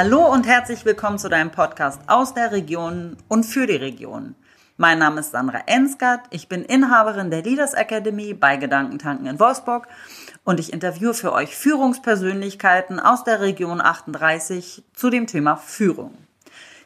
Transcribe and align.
Hallo 0.00 0.32
und 0.32 0.46
herzlich 0.46 0.84
willkommen 0.84 1.18
zu 1.18 1.28
deinem 1.28 1.50
Podcast 1.50 2.00
aus 2.06 2.32
der 2.32 2.52
Region 2.52 3.16
und 3.26 3.42
für 3.42 3.66
die 3.66 3.74
Region. 3.74 4.36
Mein 4.76 5.00
Name 5.00 5.18
ist 5.18 5.32
Sandra 5.32 5.62
Ensgard, 5.66 6.20
ich 6.30 6.48
bin 6.48 6.62
Inhaberin 6.62 7.32
der 7.32 7.42
Leaders 7.42 7.74
Academy 7.74 8.32
bei 8.32 8.58
Gedankentanken 8.58 9.26
in 9.26 9.40
Wolfsburg 9.40 9.88
und 10.44 10.60
ich 10.60 10.72
interviewe 10.72 11.14
für 11.14 11.32
euch 11.32 11.56
Führungspersönlichkeiten 11.56 13.00
aus 13.00 13.24
der 13.24 13.40
Region 13.40 13.80
38 13.80 14.84
zu 14.94 15.10
dem 15.10 15.26
Thema 15.26 15.56
Führung. 15.56 16.16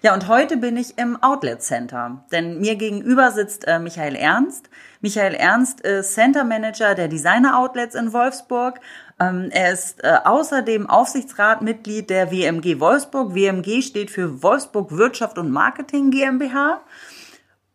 Ja, 0.01 0.15
und 0.15 0.27
heute 0.27 0.57
bin 0.57 0.77
ich 0.77 0.99
im 0.99 1.23
Outlet 1.23 1.63
Center, 1.63 2.25
denn 2.33 2.61
mir 2.61 2.77
gegenüber 2.77 3.31
sitzt 3.31 3.69
äh, 3.69 3.79
Michael 3.79 4.17
Ernst. 4.17 4.69
Michael 5.01 5.35
Ernst 5.35 5.83
ist 5.83 6.15
Center 6.15 6.43
Manager 6.43 6.97
der 6.97 7.07
Designer 7.07 7.57
Outlets 7.59 7.95
in 7.95 8.13
Wolfsburg. 8.13 8.81
Ähm, 9.23 9.51
er 9.51 9.73
ist 9.73 10.03
äh, 10.03 10.19
außerdem 10.25 10.89
Aufsichtsratmitglied 10.89 12.11
der 12.11 12.31
WMG 12.31 12.81
Wolfsburg. 12.81 13.35
WMG 13.35 13.83
steht 13.83 14.11
für 14.11 14.43
Wolfsburg 14.43 14.97
Wirtschaft 14.97 15.39
und 15.39 15.51
Marketing 15.51 16.11
GmbH. 16.11 16.81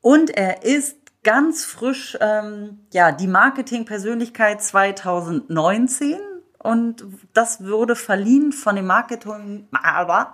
Und 0.01 0.29
er 0.31 0.63
ist 0.63 0.97
ganz 1.23 1.65
frisch 1.65 2.17
ähm, 2.21 2.79
ja 2.93 3.11
die 3.11 3.27
Marketing-Persönlichkeit 3.27 4.63
2019 4.63 6.17
und 6.59 7.05
das 7.33 7.63
wurde 7.63 7.95
verliehen 7.95 8.51
von 8.51 8.75
dem 8.75 8.87
Marketing, 8.87 9.67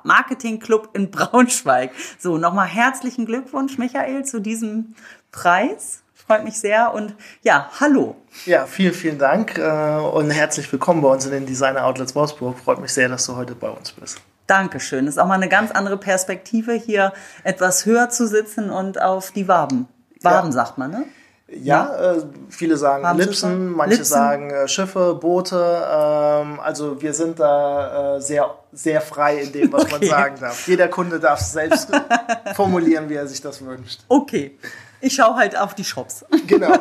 Marketing 0.03 0.59
Club 0.59 0.89
in 0.93 1.11
Braunschweig. 1.11 1.91
So, 2.17 2.37
nochmal 2.37 2.67
herzlichen 2.67 3.25
Glückwunsch, 3.25 3.77
Michael, 3.77 4.23
zu 4.23 4.39
diesem 4.39 4.95
Preis. 5.31 6.02
Freut 6.25 6.45
mich 6.45 6.57
sehr 6.57 6.93
und 6.93 7.15
ja, 7.41 7.69
hallo. 7.81 8.15
Ja, 8.45 8.65
vielen, 8.65 8.93
vielen 8.93 9.19
Dank 9.19 9.57
äh, 9.57 9.97
und 9.97 10.31
herzlich 10.31 10.71
willkommen 10.71 11.01
bei 11.01 11.09
uns 11.09 11.25
in 11.25 11.31
den 11.31 11.45
Designer 11.45 11.85
Outlets 11.85 12.15
Wolfsburg. 12.15 12.57
Freut 12.57 12.79
mich 12.79 12.93
sehr, 12.93 13.09
dass 13.09 13.25
du 13.25 13.35
heute 13.35 13.55
bei 13.55 13.69
uns 13.69 13.91
bist. 13.91 14.21
Dankeschön. 14.47 15.05
Das 15.05 15.15
ist 15.15 15.19
auch 15.19 15.27
mal 15.27 15.35
eine 15.35 15.49
ganz 15.49 15.71
andere 15.71 15.97
Perspektive, 15.97 16.73
hier 16.73 17.11
etwas 17.43 17.85
höher 17.85 18.09
zu 18.09 18.25
sitzen 18.25 18.69
und 18.69 19.01
auf 19.01 19.31
die 19.31 19.49
Waben. 19.49 19.89
Waben 20.21 20.47
ja. 20.47 20.51
sagt 20.53 20.77
man, 20.77 20.91
ne? 20.91 21.03
Ja, 21.49 21.93
ja. 21.93 22.13
Äh, 22.13 22.23
viele 22.49 22.77
sagen 22.77 23.05
Haben 23.05 23.19
Lipsen, 23.19 23.73
manche 23.73 23.97
Lipsen. 23.97 24.13
sagen 24.13 24.49
äh, 24.49 24.67
Schiffe, 24.69 25.15
Boote. 25.15 25.57
Ähm, 25.57 26.59
also 26.61 27.01
wir 27.01 27.13
sind 27.13 27.39
da 27.39 28.15
äh, 28.15 28.21
sehr, 28.21 28.49
sehr 28.71 29.01
frei 29.01 29.39
in 29.39 29.51
dem, 29.51 29.73
was 29.73 29.83
okay. 29.83 29.91
man 29.99 30.07
sagen 30.07 30.35
darf. 30.39 30.67
Jeder 30.69 30.87
Kunde 30.87 31.19
darf 31.19 31.41
selbst 31.41 31.89
formulieren, 32.55 33.09
wie 33.09 33.15
er 33.15 33.27
sich 33.27 33.41
das 33.41 33.63
wünscht. 33.63 34.01
Okay, 34.07 34.57
ich 35.03 35.15
schaue 35.15 35.35
halt 35.35 35.57
auf 35.57 35.75
die 35.75 35.83
Shops. 35.83 36.25
Genau. 36.47 36.73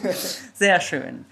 sehr 0.54 0.80
schön. 0.80 1.26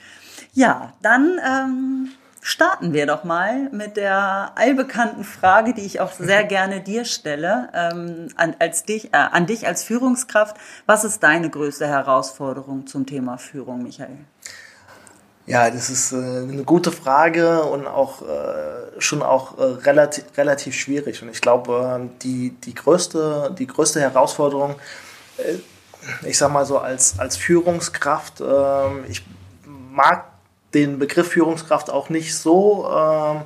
Ja, 0.53 0.93
dann 1.01 1.41
ähm, 1.47 2.11
starten 2.41 2.93
wir 2.93 3.07
doch 3.07 3.25
mal 3.25 3.71
mit 3.71 3.97
der 3.97 4.53
allbekannten 4.57 5.25
Frage, 5.25 5.73
die 5.73 5.83
ich 5.83 6.01
auch 6.01 6.13
sehr 6.13 6.45
gerne 6.45 6.81
dir 6.81 7.05
stelle, 7.05 7.69
ähm, 7.73 8.29
an, 8.37 8.57
als 8.59 8.85
dich, 8.85 9.15
äh, 9.15 9.17
an 9.17 9.47
dich 9.47 9.67
als 9.67 9.85
Führungskraft. 9.85 10.57
Was 10.85 11.05
ist 11.05 11.23
deine 11.23 11.49
größte 11.49 11.87
Herausforderung 11.87 12.87
zum 12.87 13.07
Thema 13.07 13.39
Führung, 13.39 13.85
Michael? 13.85 14.19
Ja, 15.47 15.71
das 15.71 15.91
ist 15.91 16.13
äh, 16.13 16.17
eine 16.17 16.65
gute 16.65 16.93
Frage 16.93 17.63
und 17.63 17.87
auch 17.87 18.23
äh, 18.23 19.01
schon 19.01 19.23
auch 19.23 19.59
äh, 19.59 19.63
relativ, 19.63 20.25
relativ 20.37 20.75
schwierig. 20.75 21.23
Und 21.23 21.31
ich 21.31 21.41
glaube, 21.41 22.01
äh, 22.01 22.09
die, 22.23 22.51
die, 22.51 22.75
größte, 22.75 23.55
die 23.57 23.67
größte 23.67 24.01
Herausforderung, 24.01 24.75
äh, 25.39 25.59
ich 26.25 26.39
sag 26.39 26.53
mal 26.53 26.65
so 26.65 26.79
als, 26.79 27.19
als 27.19 27.37
Führungskraft, 27.37 28.41
ähm, 28.41 29.05
ich 29.09 29.25
mag 29.67 30.27
den 30.75 30.99
Begriff 30.99 31.29
Führungskraft 31.29 31.91
auch 31.91 32.09
nicht 32.09 32.37
so. 32.37 32.89
Ähm, 32.91 33.43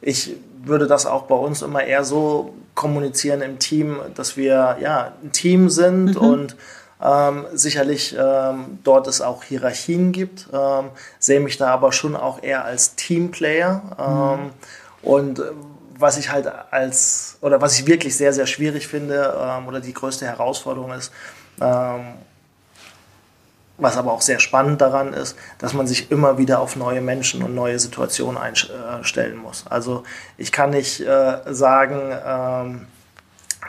ich 0.00 0.36
würde 0.62 0.86
das 0.86 1.06
auch 1.06 1.22
bei 1.22 1.34
uns 1.34 1.62
immer 1.62 1.84
eher 1.84 2.04
so 2.04 2.54
kommunizieren 2.74 3.42
im 3.42 3.58
Team, 3.58 3.98
dass 4.14 4.36
wir 4.36 4.78
ja 4.80 5.12
ein 5.22 5.32
Team 5.32 5.68
sind 5.68 6.14
mhm. 6.14 6.16
und 6.16 6.56
ähm, 7.00 7.46
sicherlich 7.52 8.16
ähm, 8.18 8.78
dort 8.82 9.06
es 9.06 9.20
auch 9.20 9.44
Hierarchien 9.44 10.12
gibt, 10.12 10.48
ähm, 10.52 10.90
sehe 11.18 11.40
mich 11.40 11.56
da 11.56 11.68
aber 11.68 11.92
schon 11.92 12.16
auch 12.16 12.42
eher 12.42 12.64
als 12.64 12.96
Teamplayer. 12.96 13.82
Ähm, 13.98 14.44
mhm. 14.44 14.50
Und 15.02 15.42
was 15.96 16.18
ich 16.18 16.30
halt 16.30 16.50
als, 16.70 17.38
oder 17.40 17.60
was 17.60 17.78
ich 17.78 17.86
wirklich 17.86 18.16
sehr, 18.16 18.32
sehr 18.32 18.46
schwierig 18.46 18.86
finde, 18.86 19.36
ähm, 19.40 19.66
oder 19.68 19.80
die 19.80 19.92
größte 19.92 20.26
Herausforderung 20.26 20.92
ist, 20.92 21.12
was 23.78 23.96
aber 23.96 24.12
auch 24.12 24.20
sehr 24.20 24.40
spannend 24.40 24.80
daran 24.80 25.12
ist, 25.12 25.36
dass 25.58 25.72
man 25.72 25.86
sich 25.86 26.10
immer 26.10 26.36
wieder 26.36 26.60
auf 26.60 26.76
neue 26.76 27.00
Menschen 27.00 27.42
und 27.42 27.54
neue 27.54 27.78
Situationen 27.78 28.36
einstellen 28.36 29.36
muss. 29.36 29.64
Also 29.70 30.02
ich 30.36 30.50
kann 30.50 30.70
nicht 30.70 31.00
äh, 31.00 31.38
sagen, 31.46 32.12
ähm, 32.26 32.86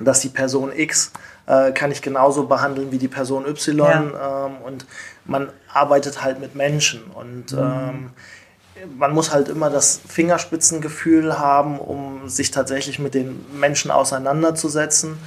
dass 0.02 0.20
die 0.22 0.30
Person 0.30 0.72
X 0.76 1.12
äh, 1.46 1.72
kann 1.72 1.92
ich 1.92 2.02
genauso 2.02 2.48
behandeln 2.48 2.92
wie 2.92 2.98
die 2.98 3.08
Person 3.08 3.46
Y 3.46 3.78
ja. 3.78 4.46
ähm, 4.48 4.58
und 4.64 4.86
man 5.26 5.50
arbeitet 5.72 6.24
halt 6.24 6.40
mit 6.40 6.56
Menschen 6.56 7.04
und 7.14 7.52
mhm. 7.52 7.60
ähm, 7.60 8.10
man 8.98 9.14
muss 9.14 9.34
halt 9.34 9.50
immer 9.50 9.70
das 9.70 10.00
Fingerspitzengefühl 10.08 11.38
haben, 11.38 11.80
um 11.80 12.30
sich 12.30 12.50
tatsächlich 12.52 12.98
mit 12.98 13.14
den 13.14 13.46
Menschen 13.60 13.92
auseinanderzusetzen 13.92 15.20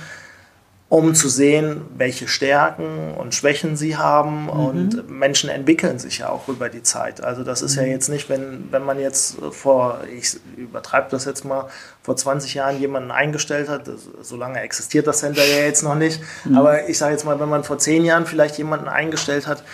um 0.92 1.14
zu 1.14 1.30
sehen, 1.30 1.80
welche 1.96 2.28
Stärken 2.28 3.14
und 3.14 3.34
Schwächen 3.34 3.78
sie 3.78 3.96
haben. 3.96 4.42
Mhm. 4.42 4.50
Und 4.50 5.10
Menschen 5.10 5.48
entwickeln 5.48 5.98
sich 5.98 6.18
ja 6.18 6.28
auch 6.28 6.48
über 6.48 6.68
die 6.68 6.82
Zeit. 6.82 7.24
Also 7.24 7.44
das 7.44 7.62
ist 7.62 7.76
mhm. 7.76 7.82
ja 7.82 7.88
jetzt 7.88 8.10
nicht, 8.10 8.28
wenn, 8.28 8.70
wenn 8.70 8.84
man 8.84 9.00
jetzt 9.00 9.38
vor, 9.52 10.02
ich 10.14 10.36
übertreibe 10.54 11.06
das 11.10 11.24
jetzt 11.24 11.46
mal, 11.46 11.70
vor 12.02 12.14
20 12.14 12.52
Jahren 12.52 12.78
jemanden 12.78 13.10
eingestellt 13.10 13.70
hat, 13.70 13.88
so 14.20 14.36
lange 14.36 14.60
existiert 14.60 15.06
das 15.06 15.20
Center 15.20 15.42
ja 15.42 15.64
jetzt 15.64 15.82
noch 15.82 15.94
nicht, 15.94 16.20
mhm. 16.44 16.58
aber 16.58 16.86
ich 16.86 16.98
sage 16.98 17.12
jetzt 17.12 17.24
mal, 17.24 17.40
wenn 17.40 17.48
man 17.48 17.64
vor 17.64 17.78
10 17.78 18.04
Jahren 18.04 18.26
vielleicht 18.26 18.58
jemanden 18.58 18.88
eingestellt 18.88 19.46
hat, 19.46 19.64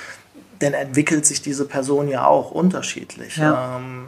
dann 0.61 0.73
entwickelt 0.73 1.27
sich 1.27 1.43
diese 1.43 1.65
Person 1.65 2.07
ja 2.07 2.29
auch 2.29 2.53
unterschiedlich. 2.53 3.39
Ja. 3.39 3.79
Ähm, 3.79 4.07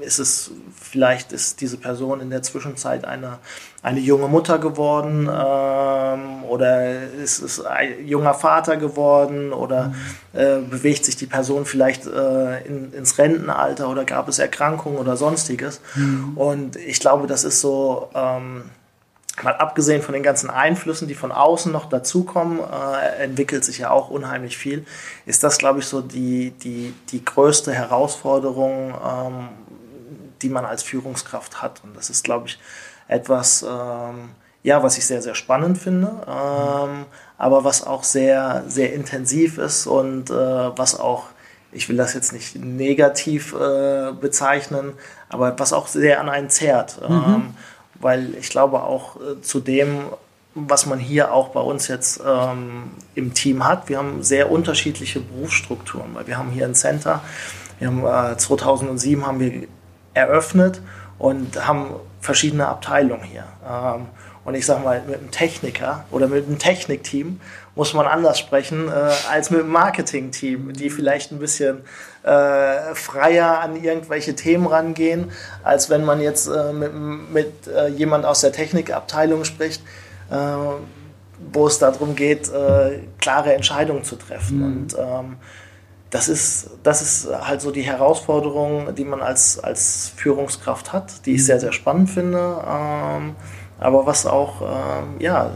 ist 0.00 0.18
es 0.18 0.52
vielleicht 0.80 1.32
ist 1.32 1.60
diese 1.60 1.76
Person 1.76 2.20
in 2.20 2.30
der 2.30 2.42
Zwischenzeit 2.42 3.04
eine, 3.04 3.38
eine 3.82 3.98
junge 3.98 4.28
Mutter 4.28 4.58
geworden 4.58 5.28
ähm, 5.28 6.44
oder 6.44 7.02
ist 7.02 7.42
es 7.42 7.60
ein 7.64 8.06
junger 8.06 8.32
Vater 8.32 8.76
geworden 8.76 9.52
oder 9.52 9.88
mhm. 9.88 10.38
äh, 10.38 10.58
bewegt 10.60 11.04
sich 11.04 11.16
die 11.16 11.26
Person 11.26 11.64
vielleicht 11.64 12.06
äh, 12.06 12.64
in, 12.64 12.92
ins 12.92 13.18
Rentenalter 13.18 13.88
oder 13.88 14.04
gab 14.04 14.28
es 14.28 14.38
Erkrankungen 14.38 14.98
oder 14.98 15.16
sonstiges. 15.16 15.80
Mhm. 15.96 16.32
Und 16.36 16.76
ich 16.76 17.00
glaube, 17.00 17.26
das 17.26 17.42
ist 17.42 17.60
so, 17.60 18.08
ähm, 18.14 18.70
mal 19.42 19.54
abgesehen 19.54 20.02
von 20.02 20.14
den 20.14 20.22
ganzen 20.22 20.48
Einflüssen, 20.50 21.08
die 21.08 21.14
von 21.14 21.32
außen 21.32 21.72
noch 21.72 21.88
dazukommen, 21.88 22.60
äh, 22.60 23.24
entwickelt 23.24 23.64
sich 23.64 23.78
ja 23.78 23.90
auch 23.90 24.10
unheimlich 24.10 24.56
viel, 24.56 24.84
ist 25.26 25.42
das, 25.42 25.58
glaube 25.58 25.80
ich, 25.80 25.86
so 25.86 26.00
die, 26.02 26.50
die, 26.50 26.94
die 27.10 27.24
größte 27.24 27.72
Herausforderung, 27.72 28.94
ähm, 28.94 29.48
die 30.42 30.50
man 30.50 30.64
als 30.64 30.84
Führungskraft 30.84 31.62
hat. 31.62 31.80
Und 31.82 31.96
das 31.96 32.10
ist, 32.10 32.22
glaube 32.22 32.46
ich, 32.48 32.58
etwas, 33.12 33.62
ähm, 33.62 34.30
ja, 34.62 34.82
was 34.82 34.98
ich 34.98 35.06
sehr, 35.06 35.22
sehr 35.22 35.34
spannend 35.34 35.78
finde, 35.78 36.10
ähm, 36.26 37.06
aber 37.38 37.64
was 37.64 37.86
auch 37.86 38.04
sehr, 38.04 38.64
sehr 38.66 38.92
intensiv 38.92 39.58
ist 39.58 39.86
und 39.86 40.30
äh, 40.30 40.34
was 40.34 40.98
auch, 40.98 41.24
ich 41.72 41.88
will 41.88 41.96
das 41.96 42.14
jetzt 42.14 42.32
nicht 42.32 42.56
negativ 42.56 43.54
äh, 43.54 44.12
bezeichnen, 44.12 44.92
aber 45.28 45.58
was 45.58 45.72
auch 45.72 45.88
sehr 45.88 46.20
an 46.20 46.28
einen 46.28 46.50
zerrt. 46.50 47.00
Mhm. 47.08 47.14
Ähm, 47.14 47.54
weil 47.94 48.34
ich 48.34 48.50
glaube 48.50 48.82
auch 48.82 49.16
äh, 49.16 49.40
zu 49.42 49.60
dem, 49.60 50.06
was 50.54 50.86
man 50.86 50.98
hier 50.98 51.32
auch 51.32 51.48
bei 51.48 51.60
uns 51.60 51.88
jetzt 51.88 52.20
ähm, 52.26 52.90
im 53.14 53.32
Team 53.32 53.64
hat, 53.66 53.88
wir 53.88 53.98
haben 53.98 54.22
sehr 54.22 54.50
unterschiedliche 54.50 55.20
Berufsstrukturen, 55.20 56.14
weil 56.14 56.26
wir 56.26 56.36
haben 56.36 56.50
hier 56.50 56.66
ein 56.66 56.74
Center, 56.74 57.22
wir 57.78 57.88
haben, 57.88 58.32
äh, 58.32 58.36
2007 58.36 59.26
haben 59.26 59.40
wir 59.40 59.66
eröffnet 60.14 60.82
und 61.18 61.66
haben 61.66 61.94
verschiedene 62.22 62.66
Abteilungen 62.68 63.24
hier. 63.24 63.44
Ähm, 63.68 64.06
und 64.44 64.54
ich 64.54 64.66
sage 64.66 64.82
mal, 64.82 65.02
mit 65.06 65.18
einem 65.18 65.30
Techniker 65.30 66.04
oder 66.10 66.26
mit 66.26 66.46
einem 66.46 66.58
Technikteam 66.58 67.40
muss 67.74 67.94
man 67.94 68.06
anders 68.06 68.38
sprechen 68.38 68.88
äh, 68.88 69.10
als 69.30 69.50
mit 69.50 69.60
einem 69.60 69.70
Marketingteam, 69.70 70.72
die 70.72 70.90
vielleicht 70.90 71.30
ein 71.32 71.38
bisschen 71.38 71.82
äh, 72.22 72.94
freier 72.94 73.60
an 73.60 73.76
irgendwelche 73.76 74.34
Themen 74.34 74.66
rangehen, 74.66 75.30
als 75.62 75.90
wenn 75.90 76.04
man 76.04 76.20
jetzt 76.20 76.48
äh, 76.48 76.72
mit, 76.72 76.92
mit 77.32 77.66
äh, 77.68 77.88
jemand 77.88 78.24
aus 78.24 78.40
der 78.40 78.52
Technikabteilung 78.52 79.44
spricht, 79.44 79.82
äh, 80.30 80.34
wo 81.52 81.66
es 81.66 81.78
darum 81.78 82.16
geht, 82.16 82.48
äh, 82.52 83.00
klare 83.20 83.54
Entscheidungen 83.54 84.04
zu 84.04 84.16
treffen. 84.16 84.58
Mhm. 84.58 84.64
Und 84.64 84.96
ähm, 84.98 85.36
das 86.12 86.28
ist, 86.28 86.70
das 86.82 87.00
ist 87.00 87.28
halt 87.32 87.62
so 87.62 87.70
die 87.70 87.82
Herausforderung, 87.82 88.94
die 88.94 89.04
man 89.04 89.22
als, 89.22 89.58
als 89.58 90.12
Führungskraft 90.14 90.92
hat, 90.92 91.26
die 91.26 91.34
ich 91.34 91.44
sehr, 91.44 91.58
sehr 91.58 91.72
spannend 91.72 92.10
finde, 92.10 92.38
ähm, 92.38 93.34
aber 93.80 94.06
was 94.06 94.26
auch 94.26 94.60
ähm, 94.60 95.16
ja, 95.18 95.50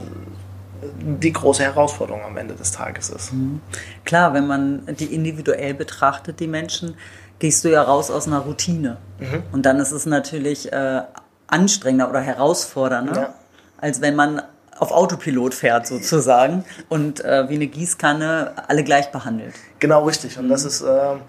die 1.20 1.32
große 1.32 1.62
Herausforderung 1.62 2.23
am 2.25 2.37
Ende 2.38 2.55
des 2.55 2.73
Tages 2.73 3.11
ist. 3.11 3.35
Mhm. 3.35 3.61
Klar, 4.05 4.32
wenn 4.32 4.47
man 4.47 4.82
die 4.99 5.14
individuell 5.14 5.75
betrachtet, 5.75 6.41
die 6.41 6.49
Menschen, 6.49 6.94
gehst 7.38 7.62
du 7.64 7.69
ja 7.70 7.82
raus 7.82 8.11
aus 8.11 8.26
einer 8.26 8.41
Routine. 8.41 8.97
Mhm. 9.20 9.43
Und 9.53 9.67
dann 9.67 9.79
ist 9.79 9.93
es 9.93 10.06
natürlich 10.06 10.73
äh, 10.73 11.03
anstrengender 11.49 12.08
oder 12.08 12.20
herausfordernder. 12.20 13.20
Ja 13.20 13.35
als 13.79 14.00
wenn 14.00 14.17
man 14.17 14.43
auf 14.78 14.93
Autopilot 14.93 15.55
fährt 15.55 15.87
sozusagen 15.87 16.64
und 16.88 17.25
äh, 17.25 17.49
wie 17.49 17.55
eine 17.55 17.67
Gießkanne 17.67 18.52
alle 18.69 18.84
gleich 18.84 19.11
behandelt. 19.11 19.55
Genau 19.78 20.05
richtig. 20.05 20.38
Und 20.38 20.49
das 20.49 20.64
ist, 20.64 20.82
ähm, 20.82 21.20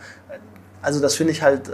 also 0.81 1.01
das 1.01 1.15
finde 1.15 1.31
ich 1.31 1.41
halt, 1.41 1.71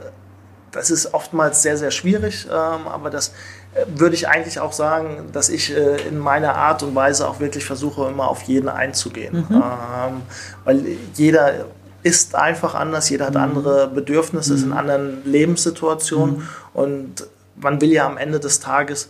das 0.71 0.89
ist 0.89 1.13
oftmals 1.13 1.61
sehr, 1.61 1.77
sehr 1.77 1.91
schwierig, 1.91 2.47
ähm, 2.47 2.87
aber 2.87 3.09
das 3.09 3.29
äh, 3.73 3.85
würde 3.95 4.15
ich 4.15 4.27
eigentlich 4.27 4.59
auch 4.59 4.73
sagen, 4.73 5.29
dass 5.31 5.49
ich 5.49 5.75
äh, 5.75 6.07
in 6.07 6.17
meiner 6.17 6.55
Art 6.55 6.83
und 6.83 6.95
Weise 6.95 7.27
auch 7.27 7.39
wirklich 7.39 7.65
versuche, 7.65 8.07
immer 8.07 8.27
auf 8.27 8.43
jeden 8.43 8.69
einzugehen. 8.69 9.45
Mhm. 9.49 9.55
Ähm, 9.55 10.21
weil 10.63 10.85
jeder 11.15 11.65
ist 12.03 12.35
einfach 12.35 12.75
anders, 12.75 13.09
jeder 13.09 13.27
hat 13.27 13.35
mhm. 13.35 13.41
andere 13.41 13.87
Bedürfnisse, 13.87 14.53
ist 14.53 14.63
in 14.63 14.69
mhm. 14.69 14.77
anderen 14.77 15.25
Lebenssituationen 15.25 16.37
mhm. 16.37 16.47
und 16.73 17.27
man 17.55 17.79
will 17.81 17.91
ja 17.91 18.05
am 18.05 18.17
Ende 18.17 18.39
des 18.39 18.59
Tages 18.59 19.09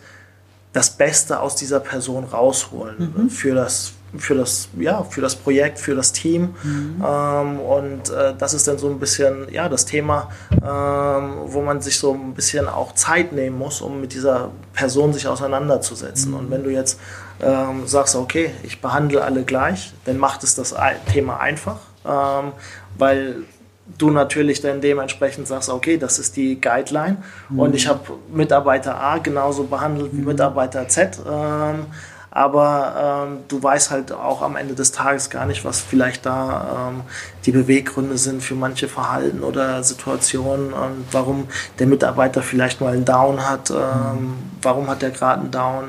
das 0.74 0.90
Beste 0.90 1.40
aus 1.40 1.56
dieser 1.56 1.80
Person 1.80 2.26
rausholen 2.26 3.14
mhm. 3.16 3.30
für 3.30 3.56
das 3.56 3.94
für 4.16 4.36
das 4.36 4.70
ja 4.78 5.04
für 5.04 5.22
das 5.22 5.36
Projekt 5.36 5.80
für 5.80 5.96
das 5.96 6.12
Team 6.12 6.54
mhm. 6.64 7.04
ähm, 7.04 7.60
und 7.60 8.10
äh, 8.10 8.34
das 8.38 8.54
ist 8.54 8.68
dann 8.68 8.78
so 8.78 8.90
ein 8.90 9.00
bisschen 9.00 9.48
ja 9.52 9.70
das 9.70 9.86
Thema 9.86 10.30
ähm, 10.52 11.38
wo 11.46 11.62
man 11.62 11.82
sich 11.82 11.98
so 11.98 12.14
ein 12.14 12.34
bisschen 12.34 12.68
auch 12.68 12.94
Zeit 12.94 13.34
nehmen 13.34 13.58
muss 13.58 13.82
um 13.82 14.02
mit 14.02 14.14
dieser 14.14 14.52
Person 14.74 15.14
sich 15.14 15.28
auseinanderzusetzen 15.28 16.32
mhm. 16.32 16.38
und 16.38 16.52
wenn 16.52 16.64
du 16.64 16.70
jetzt 16.70 17.00
ähm, 17.42 17.88
sagst 17.88 18.16
okay 18.16 18.52
ich 18.62 18.82
behandle 18.82 19.24
alle 19.24 19.44
gleich 19.44 19.94
dann 20.06 20.18
macht 20.18 20.44
es 20.44 20.54
das 20.54 20.76
Thema 21.12 21.40
einfach 21.40 21.80
ähm, 22.06 22.52
weil 22.98 23.38
du 23.98 24.10
natürlich 24.10 24.62
dann 24.62 24.82
dementsprechend 24.82 25.48
sagst, 25.48 25.70
okay, 25.70 25.98
das 25.98 26.20
ist 26.20 26.36
die 26.38 26.60
Guideline 26.60 27.18
mhm. 27.50 27.60
und 27.60 27.76
ich 27.76 27.88
habe 27.88 28.14
Mitarbeiter 28.32 29.00
A 29.00 29.18
genauso 29.18 29.64
behandelt 29.64 30.14
wie 30.14 30.22
mhm. 30.22 30.28
Mitarbeiter 30.28 30.88
Z. 30.88 31.20
Ähm, 31.30 31.86
aber 32.36 33.28
ähm, 33.28 33.38
du 33.48 33.62
weißt 33.62 33.92
halt 33.92 34.12
auch 34.12 34.42
am 34.42 34.56
Ende 34.56 34.74
des 34.74 34.92
Tages 34.92 35.30
gar 35.30 35.46
nicht, 35.46 35.64
was 35.66 35.82
vielleicht 35.82 36.26
da 36.26 36.90
ähm, 36.90 37.02
die 37.46 37.52
Beweggründe 37.52 38.18
sind 38.18 38.42
für 38.42 38.56
manche 38.56 38.88
Verhalten 38.88 39.44
oder 39.44 39.84
Situationen 39.84 40.74
und 40.74 41.06
warum 41.12 41.48
der 41.78 41.86
Mitarbeiter 41.86 42.42
vielleicht 42.42 42.82
mal 42.82 42.94
einen 42.94 43.06
Down 43.06 43.48
hat, 43.48 43.70
ähm, 43.70 43.78
mhm. 43.78 44.34
warum 44.64 44.88
hat 44.88 45.04
der 45.04 45.12
gerade 45.12 45.42
einen 45.42 45.52
Down, 45.52 45.84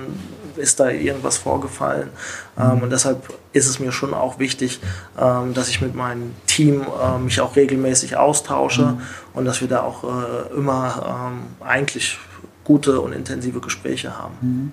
ist 0.58 0.80
da 0.80 0.88
irgendwas 0.88 1.36
vorgefallen. 1.36 2.10
Ähm, 2.58 2.82
und 2.82 2.90
deshalb 2.90 3.32
ist 3.52 3.68
es 3.68 3.78
mir 3.78 3.92
schon 3.92 4.14
auch 4.14 4.38
wichtig, 4.38 4.80
ähm, 5.18 5.54
dass 5.54 5.68
ich 5.68 5.80
mit 5.80 5.94
meinem 5.94 6.34
Team 6.46 6.82
äh, 6.82 7.18
mich 7.18 7.40
auch 7.40 7.56
regelmäßig 7.56 8.16
austausche 8.16 8.82
mhm. 8.82 9.00
und 9.34 9.44
dass 9.44 9.60
wir 9.60 9.68
da 9.68 9.82
auch 9.82 10.04
äh, 10.04 10.54
immer 10.56 11.30
ähm, 11.30 11.66
eigentlich 11.66 12.18
gute 12.64 13.00
und 13.00 13.12
intensive 13.12 13.60
Gespräche 13.60 14.18
haben. 14.18 14.34
Mhm. 14.40 14.72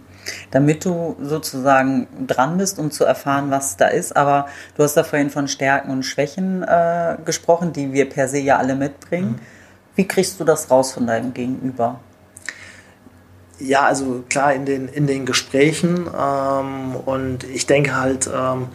Damit 0.52 0.86
du 0.86 1.18
sozusagen 1.22 2.08
dran 2.28 2.58
bist, 2.58 2.80
um 2.80 2.92
zu 2.92 3.04
erfahren, 3.04 3.52
was 3.52 3.78
da 3.78 3.88
ist. 3.88 4.16
Aber 4.16 4.48
du 4.78 4.84
hast 4.84 4.96
da 4.96 5.04
vorhin 5.04 5.30
von 5.30 5.48
Stärken 5.48 5.92
und 5.92 6.04
Schwächen 6.04 6.64
äh, 6.64 7.18
gesprochen, 7.26 7.74
die 7.74 7.92
wir 7.92 8.08
per 8.08 8.28
se 8.28 8.40
ja 8.40 8.58
alle 8.58 8.76
mitbringen. 8.76 9.32
Mhm. 9.32 9.40
Wie 9.96 10.08
kriegst 10.08 10.40
du 10.40 10.44
das 10.44 10.72
raus 10.72 10.94
von 10.94 11.08
deinem 11.08 11.34
Gegenüber? 11.34 12.00
Ja, 13.64 13.86
also 13.86 14.24
klar 14.30 14.54
in 14.54 14.66
den, 14.66 14.88
in 14.88 15.08
den 15.08 15.26
Gesprächen 15.26 16.10
ähm, 16.18 16.96
und 16.96 17.44
ich 17.44 17.68
denke 17.68 17.96
halt, 17.96 18.28
ähm, 18.28 18.68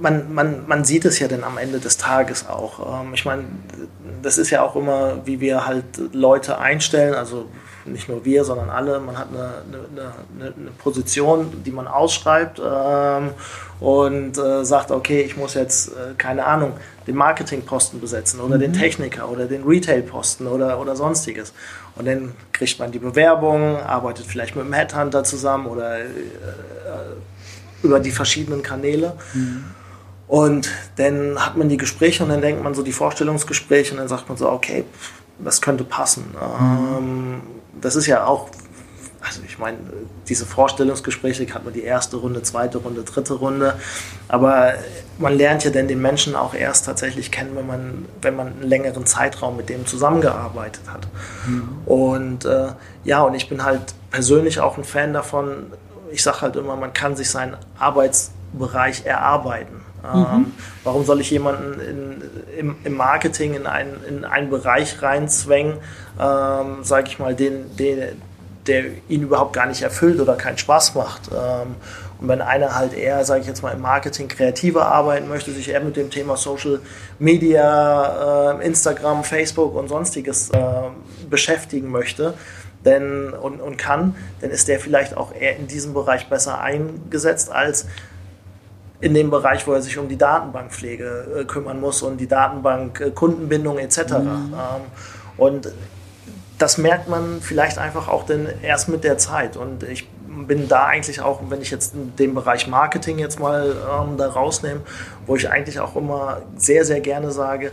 man, 0.00 0.34
man, 0.34 0.66
man 0.66 0.84
sieht 0.84 1.04
es 1.04 1.18
ja 1.18 1.28
dann 1.28 1.44
am 1.44 1.58
Ende 1.58 1.78
des 1.78 1.96
Tages 1.96 2.48
auch. 2.48 3.02
Ähm, 3.02 3.14
ich 3.14 3.24
meine, 3.24 3.44
das 4.22 4.38
ist 4.38 4.50
ja 4.50 4.62
auch 4.62 4.76
immer, 4.76 5.24
wie 5.26 5.40
wir 5.40 5.66
halt 5.66 5.84
Leute 6.12 6.58
einstellen, 6.58 7.14
also 7.14 7.46
nicht 7.86 8.08
nur 8.08 8.24
wir, 8.24 8.44
sondern 8.44 8.70
alle. 8.70 9.00
Man 9.00 9.18
hat 9.18 9.28
eine, 9.32 9.50
eine, 9.70 10.54
eine 10.54 10.70
Position, 10.78 11.62
die 11.64 11.70
man 11.70 11.86
ausschreibt 11.86 12.60
ähm, 12.60 13.30
und 13.80 14.38
äh, 14.38 14.64
sagt, 14.64 14.90
okay, 14.90 15.22
ich 15.22 15.36
muss 15.36 15.54
jetzt, 15.54 15.88
äh, 15.88 16.14
keine 16.16 16.46
Ahnung, 16.46 16.72
den 17.06 17.16
Marketingposten 17.16 18.00
besetzen 18.00 18.40
oder 18.40 18.56
mhm. 18.56 18.60
den 18.60 18.72
Techniker 18.72 19.28
oder 19.28 19.46
den 19.46 19.64
Retailposten 19.64 20.46
oder, 20.46 20.80
oder 20.80 20.96
sonstiges. 20.96 21.52
Und 21.96 22.06
dann 22.06 22.32
kriegt 22.52 22.78
man 22.78 22.92
die 22.92 22.98
Bewerbung, 22.98 23.76
arbeitet 23.78 24.26
vielleicht 24.26 24.56
mit 24.56 24.64
einem 24.64 24.74
Headhunter 24.74 25.24
zusammen 25.24 25.66
oder 25.66 26.00
äh, 26.00 26.04
über 27.82 28.00
die 28.00 28.10
verschiedenen 28.10 28.62
Kanäle. 28.62 29.14
Mhm. 29.34 29.64
Und 30.28 30.70
dann 30.96 31.38
hat 31.38 31.56
man 31.56 31.68
die 31.68 31.76
Gespräche 31.76 32.24
und 32.24 32.30
dann 32.30 32.40
denkt 32.40 32.62
man 32.62 32.74
so 32.74 32.82
die 32.82 32.92
Vorstellungsgespräche 32.92 33.92
und 33.92 33.98
dann 33.98 34.08
sagt 34.08 34.28
man 34.28 34.36
so, 34.36 34.50
okay, 34.50 34.84
das 35.38 35.60
könnte 35.60 35.84
passen. 35.84 36.24
Mhm. 36.32 36.96
Ähm, 36.98 37.40
das 37.80 37.96
ist 37.96 38.06
ja 38.06 38.24
auch 38.24 38.48
also 39.26 39.40
ich 39.44 39.58
meine, 39.58 39.78
diese 40.28 40.46
Vorstellungsgespräche 40.46 41.52
hat 41.52 41.64
man 41.64 41.74
die 41.74 41.82
erste 41.82 42.16
Runde, 42.16 42.42
zweite 42.42 42.78
Runde, 42.78 43.02
dritte 43.02 43.34
Runde. 43.34 43.74
Aber 44.28 44.74
man 45.18 45.36
lernt 45.36 45.64
ja 45.64 45.70
dann 45.70 45.88
den 45.88 46.00
Menschen 46.00 46.36
auch 46.36 46.54
erst 46.54 46.86
tatsächlich 46.86 47.32
kennen, 47.32 47.56
wenn 47.56 47.66
man, 47.66 48.04
wenn 48.22 48.36
man 48.36 48.48
einen 48.48 48.62
längeren 48.62 49.04
Zeitraum 49.04 49.56
mit 49.56 49.68
dem 49.68 49.84
zusammengearbeitet 49.84 50.82
hat. 50.88 51.08
Mhm. 51.46 51.78
Und 51.86 52.44
äh, 52.44 52.68
ja, 53.04 53.22
und 53.22 53.34
ich 53.34 53.48
bin 53.48 53.64
halt 53.64 53.94
persönlich 54.10 54.60
auch 54.60 54.78
ein 54.78 54.84
Fan 54.84 55.12
davon, 55.12 55.72
ich 56.12 56.22
sage 56.22 56.42
halt 56.42 56.56
immer, 56.56 56.76
man 56.76 56.92
kann 56.92 57.16
sich 57.16 57.28
seinen 57.28 57.56
Arbeitsbereich 57.78 59.06
erarbeiten. 59.06 59.85
Ähm, 60.14 60.20
mhm. 60.20 60.52
warum 60.84 61.04
soll 61.04 61.20
ich 61.20 61.30
jemanden 61.30 61.80
in, 61.80 62.22
im, 62.58 62.76
im, 62.84 62.94
Marketing 62.94 63.54
in, 63.54 63.66
ein, 63.66 63.88
in 64.08 64.24
einen 64.24 64.50
Bereich 64.50 65.02
reinzwängen, 65.02 65.74
ähm, 66.20 66.82
sage 66.82 67.08
ich 67.08 67.18
mal, 67.18 67.34
den, 67.34 67.76
den, 67.76 68.20
der 68.66 68.84
ihn 69.08 69.22
überhaupt 69.22 69.52
gar 69.52 69.66
nicht 69.66 69.82
erfüllt 69.82 70.20
oder 70.20 70.34
keinen 70.34 70.58
Spaß 70.58 70.94
macht. 70.94 71.30
Ähm, 71.32 71.76
und 72.18 72.28
wenn 72.28 72.40
einer 72.40 72.74
halt 72.74 72.94
eher, 72.94 73.24
sage 73.24 73.42
ich 73.42 73.46
jetzt 73.46 73.62
mal, 73.62 73.72
im 73.72 73.82
Marketing 73.82 74.28
kreativer 74.28 74.86
arbeiten 74.86 75.28
möchte, 75.28 75.52
sich 75.52 75.68
eher 75.68 75.80
mit 75.80 75.96
dem 75.96 76.10
Thema 76.10 76.36
Social 76.36 76.80
Media, 77.18 78.58
äh, 78.58 78.66
Instagram, 78.66 79.22
Facebook 79.22 79.74
und 79.74 79.88
sonstiges 79.88 80.50
äh, 80.50 80.60
beschäftigen 81.28 81.90
möchte 81.90 82.34
denn, 82.86 83.30
und, 83.34 83.60
und 83.60 83.76
kann, 83.76 84.14
dann 84.40 84.50
ist 84.50 84.68
der 84.68 84.80
vielleicht 84.80 85.16
auch 85.16 85.34
eher 85.34 85.56
in 85.56 85.66
diesem 85.66 85.92
Bereich 85.92 86.28
besser 86.28 86.60
eingesetzt 86.60 87.50
als 87.50 87.86
in 89.00 89.14
dem 89.14 89.30
Bereich, 89.30 89.66
wo 89.66 89.72
er 89.72 89.82
sich 89.82 89.98
um 89.98 90.08
die 90.08 90.16
Datenbankpflege 90.16 91.40
äh, 91.40 91.44
kümmern 91.44 91.80
muss 91.80 92.02
und 92.02 92.18
die 92.18 92.26
Datenbank 92.26 93.00
äh, 93.00 93.10
Kundenbindung 93.10 93.78
etc. 93.78 93.98
Mhm. 94.18 94.26
Ähm, 94.26 94.82
und 95.36 95.72
das 96.58 96.78
merkt 96.78 97.08
man 97.08 97.40
vielleicht 97.40 97.78
einfach 97.78 98.08
auch 98.08 98.24
denn 98.24 98.48
erst 98.62 98.88
mit 98.88 99.04
der 99.04 99.18
Zeit. 99.18 99.56
Und 99.56 99.82
ich 99.82 100.08
bin 100.46 100.68
da 100.68 100.86
eigentlich 100.86 101.20
auch, 101.20 101.40
wenn 101.48 101.60
ich 101.60 101.70
jetzt 101.70 101.94
den 102.18 102.34
Bereich 102.34 102.66
Marketing 102.66 103.18
jetzt 103.18 103.38
mal 103.38 103.70
ähm, 103.70 104.16
da 104.16 104.28
rausnehme, 104.28 104.80
wo 105.26 105.36
ich 105.36 105.50
eigentlich 105.50 105.80
auch 105.80 105.96
immer 105.96 106.42
sehr, 106.56 106.84
sehr 106.84 107.00
gerne 107.00 107.30
sage, 107.30 107.72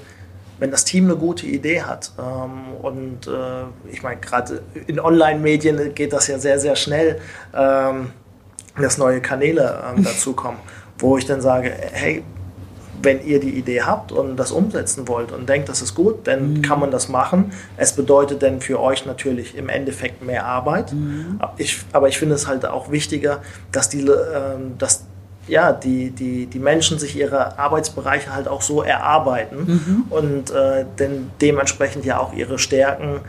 wenn 0.60 0.72
das 0.72 0.86
Team 0.86 1.06
eine 1.06 1.16
gute 1.16 1.46
Idee 1.46 1.82
hat 1.82 2.12
ähm, 2.20 2.76
und 2.82 3.28
äh, 3.28 3.92
ich 3.92 4.04
meine, 4.04 4.22
gerade 4.22 4.62
in 4.88 5.00
Online-Medien 5.00 5.94
geht 5.96 6.14
das 6.14 6.28
ja 6.28 6.38
sehr, 6.38 6.60
sehr 6.60 6.76
schnell, 6.76 7.20
ähm, 7.54 8.12
dass 8.80 8.98
neue 8.98 9.20
Kanäle 9.20 9.84
ähm, 9.86 10.04
dazukommen, 10.04 10.60
wo 11.04 11.18
ich 11.18 11.26
dann 11.26 11.42
sage, 11.42 11.72
hey, 11.92 12.24
wenn 13.02 13.26
ihr 13.26 13.42
die 13.42 13.50
Idee 13.50 13.82
habt 13.82 14.14
und 14.14 14.38
das 14.38 14.52
umsetzen 14.52 15.08
wollt 15.10 15.34
und 15.34 15.50
denkt, 15.50 15.68
das 15.68 15.82
ist 15.82 15.94
gut, 15.94 16.26
dann 16.26 16.54
mhm. 16.54 16.62
kann 16.62 16.80
man 16.80 16.90
das 16.90 17.10
machen. 17.10 17.52
Es 17.76 17.94
bedeutet 17.94 18.42
dann 18.42 18.62
für 18.62 18.80
euch 18.80 19.06
natürlich 19.06 19.58
im 19.58 19.68
Endeffekt 19.68 20.24
mehr 20.24 20.46
Arbeit. 20.46 20.94
Mhm. 20.94 21.40
Ich, 21.58 21.84
aber 21.92 22.08
ich 22.08 22.18
finde 22.18 22.36
es 22.36 22.48
halt 22.48 22.66
auch 22.66 22.90
wichtiger, 22.90 23.42
dass 23.74 23.90
die, 23.90 24.00
ähm, 24.00 24.78
dass, 24.78 25.04
ja, 25.48 25.74
die, 25.74 26.12
die, 26.12 26.46
die 26.46 26.60
Menschen 26.60 26.98
sich 26.98 27.18
ihre 27.18 27.60
Arbeitsbereiche 27.60 28.34
halt 28.34 28.48
auch 28.48 28.62
so 28.62 28.82
erarbeiten 28.82 29.58
mhm. 29.66 30.06
und 30.10 30.52
äh, 30.52 30.86
denn 30.98 31.32
dementsprechend 31.42 32.06
ja 32.06 32.20
auch 32.20 32.32
ihre 32.32 32.58
Stärken 32.58 33.20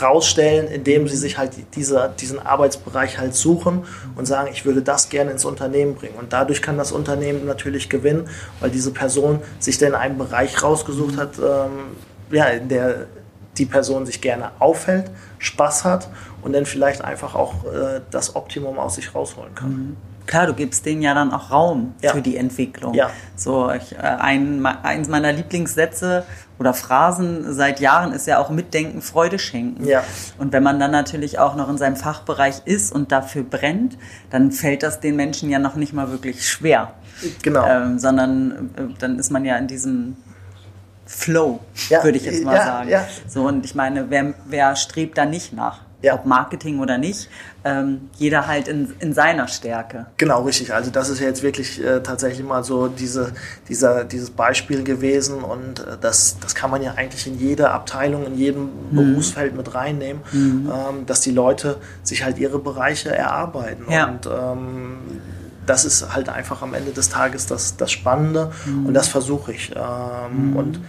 rausstellen, 0.00 0.68
indem 0.68 1.06
sie 1.06 1.16
sich 1.16 1.36
halt 1.36 1.52
diese, 1.74 2.10
diesen 2.18 2.38
Arbeitsbereich 2.38 3.18
halt 3.18 3.34
suchen 3.34 3.84
und 4.16 4.26
sagen, 4.26 4.48
ich 4.52 4.64
würde 4.64 4.82
das 4.82 5.08
gerne 5.10 5.30
ins 5.30 5.44
Unternehmen 5.44 5.94
bringen. 5.94 6.14
Und 6.18 6.32
dadurch 6.32 6.62
kann 6.62 6.78
das 6.78 6.92
Unternehmen 6.92 7.44
natürlich 7.44 7.90
gewinnen, 7.90 8.28
weil 8.60 8.70
diese 8.70 8.90
Person 8.90 9.40
sich 9.58 9.76
dann 9.78 9.94
einen 9.94 10.16
Bereich 10.16 10.62
rausgesucht 10.62 11.16
hat, 11.18 11.38
ähm, 11.38 11.96
ja, 12.30 12.46
in 12.46 12.68
der 12.68 13.06
die 13.58 13.66
Person 13.66 14.06
sich 14.06 14.20
gerne 14.20 14.52
aufhält, 14.60 15.10
Spaß 15.38 15.84
hat 15.84 16.08
und 16.40 16.52
dann 16.54 16.64
vielleicht 16.64 17.04
einfach 17.04 17.34
auch 17.34 17.64
äh, 17.64 18.00
das 18.10 18.36
Optimum 18.36 18.78
aus 18.78 18.94
sich 18.94 19.14
rausholen 19.14 19.54
kann. 19.54 19.70
Mhm 19.70 19.96
klar, 20.30 20.46
du 20.46 20.54
gibst 20.54 20.86
denen 20.86 21.02
ja 21.02 21.12
dann 21.12 21.32
auch 21.32 21.50
Raum 21.50 21.94
ja. 22.00 22.12
für 22.12 22.22
die 22.22 22.36
Entwicklung. 22.36 22.94
Ja. 22.94 23.10
So, 23.34 23.70
ich, 23.70 23.92
äh, 23.92 23.98
ein, 23.98 24.64
eins 24.64 25.08
meiner 25.08 25.32
Lieblingssätze 25.32 26.24
oder 26.60 26.74
Phrasen 26.74 27.54
seit 27.54 27.80
Jahren 27.80 28.12
ist 28.12 28.26
ja 28.26 28.38
auch 28.38 28.50
Mitdenken, 28.50 29.00
Freude 29.00 29.38
schenken. 29.38 29.86
Ja. 29.86 30.04
Und 30.36 30.52
wenn 30.52 30.62
man 30.62 30.78
dann 30.78 30.90
natürlich 30.90 31.38
auch 31.38 31.56
noch 31.56 31.70
in 31.70 31.78
seinem 31.78 31.96
Fachbereich 31.96 32.60
ist 32.66 32.92
und 32.92 33.10
dafür 33.10 33.44
brennt, 33.44 33.96
dann 34.28 34.52
fällt 34.52 34.82
das 34.82 35.00
den 35.00 35.16
Menschen 35.16 35.48
ja 35.48 35.58
noch 35.58 35.74
nicht 35.74 35.94
mal 35.94 36.10
wirklich 36.10 36.46
schwer. 36.46 36.92
Genau. 37.42 37.66
Ähm, 37.66 37.98
sondern 37.98 38.70
äh, 38.76 38.82
dann 38.98 39.18
ist 39.18 39.30
man 39.30 39.46
ja 39.46 39.56
in 39.56 39.68
diesem 39.68 40.18
Flow, 41.06 41.60
ja, 41.88 42.04
würde 42.04 42.18
ich 42.18 42.26
jetzt 42.26 42.44
mal 42.44 42.54
ja, 42.54 42.64
sagen. 42.64 42.88
Ja. 42.90 43.06
So, 43.26 43.48
und 43.48 43.64
ich 43.64 43.74
meine, 43.74 44.10
wer, 44.10 44.34
wer 44.44 44.76
strebt 44.76 45.16
da 45.16 45.24
nicht 45.24 45.54
nach? 45.54 45.80
Ja. 46.02 46.14
ob 46.14 46.26
Marketing 46.26 46.80
oder 46.80 46.98
nicht, 46.98 47.28
ähm, 47.64 48.08
jeder 48.16 48.46
halt 48.46 48.68
in, 48.68 48.92
in 49.00 49.12
seiner 49.12 49.48
Stärke. 49.48 50.06
Genau, 50.16 50.42
richtig. 50.42 50.72
Also 50.72 50.90
das 50.90 51.08
ist 51.08 51.20
jetzt 51.20 51.42
wirklich 51.42 51.82
äh, 51.82 52.00
tatsächlich 52.00 52.46
mal 52.46 52.64
so 52.64 52.88
diese, 52.88 53.32
dieser, 53.68 54.04
dieses 54.04 54.30
Beispiel 54.30 54.82
gewesen 54.82 55.42
und 55.42 55.80
äh, 55.80 55.96
das, 56.00 56.38
das 56.40 56.54
kann 56.54 56.70
man 56.70 56.82
ja 56.82 56.94
eigentlich 56.94 57.26
in 57.26 57.38
jede 57.38 57.70
Abteilung, 57.70 58.26
in 58.26 58.36
jedem 58.36 58.62
mhm. 58.62 58.96
Berufsfeld 58.96 59.54
mit 59.54 59.74
reinnehmen, 59.74 60.22
mhm. 60.32 60.70
ähm, 60.72 61.06
dass 61.06 61.20
die 61.20 61.32
Leute 61.32 61.76
sich 62.02 62.24
halt 62.24 62.38
ihre 62.38 62.58
Bereiche 62.58 63.14
erarbeiten. 63.14 63.90
Ja. 63.90 64.08
Und 64.08 64.26
ähm, 64.26 64.98
das 65.66 65.84
ist 65.84 66.12
halt 66.14 66.28
einfach 66.28 66.62
am 66.62 66.74
Ende 66.74 66.90
des 66.90 67.10
Tages 67.10 67.46
das, 67.46 67.76
das 67.76 67.92
Spannende 67.92 68.50
mhm. 68.66 68.86
und 68.86 68.94
das 68.94 69.08
versuche 69.08 69.52
ich. 69.52 69.72
Ähm, 69.76 70.50
mhm. 70.50 70.56
Und 70.56 70.80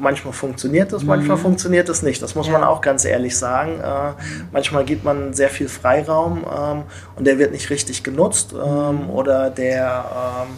manchmal 0.00 0.32
funktioniert 0.32 0.92
das, 0.92 1.02
manchmal 1.04 1.36
mhm. 1.36 1.42
funktioniert 1.42 1.88
es 1.88 2.02
nicht. 2.02 2.22
Das 2.22 2.34
muss 2.34 2.46
ja. 2.46 2.52
man 2.52 2.64
auch 2.64 2.80
ganz 2.80 3.04
ehrlich 3.04 3.36
sagen. 3.36 3.80
Äh, 3.80 4.12
manchmal 4.52 4.84
gibt 4.84 5.04
man 5.04 5.34
sehr 5.34 5.48
viel 5.48 5.68
Freiraum 5.68 6.44
ähm, 6.44 6.82
und 7.16 7.26
der 7.26 7.38
wird 7.38 7.52
nicht 7.52 7.70
richtig 7.70 8.02
genutzt 8.02 8.54
ähm, 8.54 9.10
oder 9.10 9.50
der 9.50 10.04
ähm, 10.44 10.48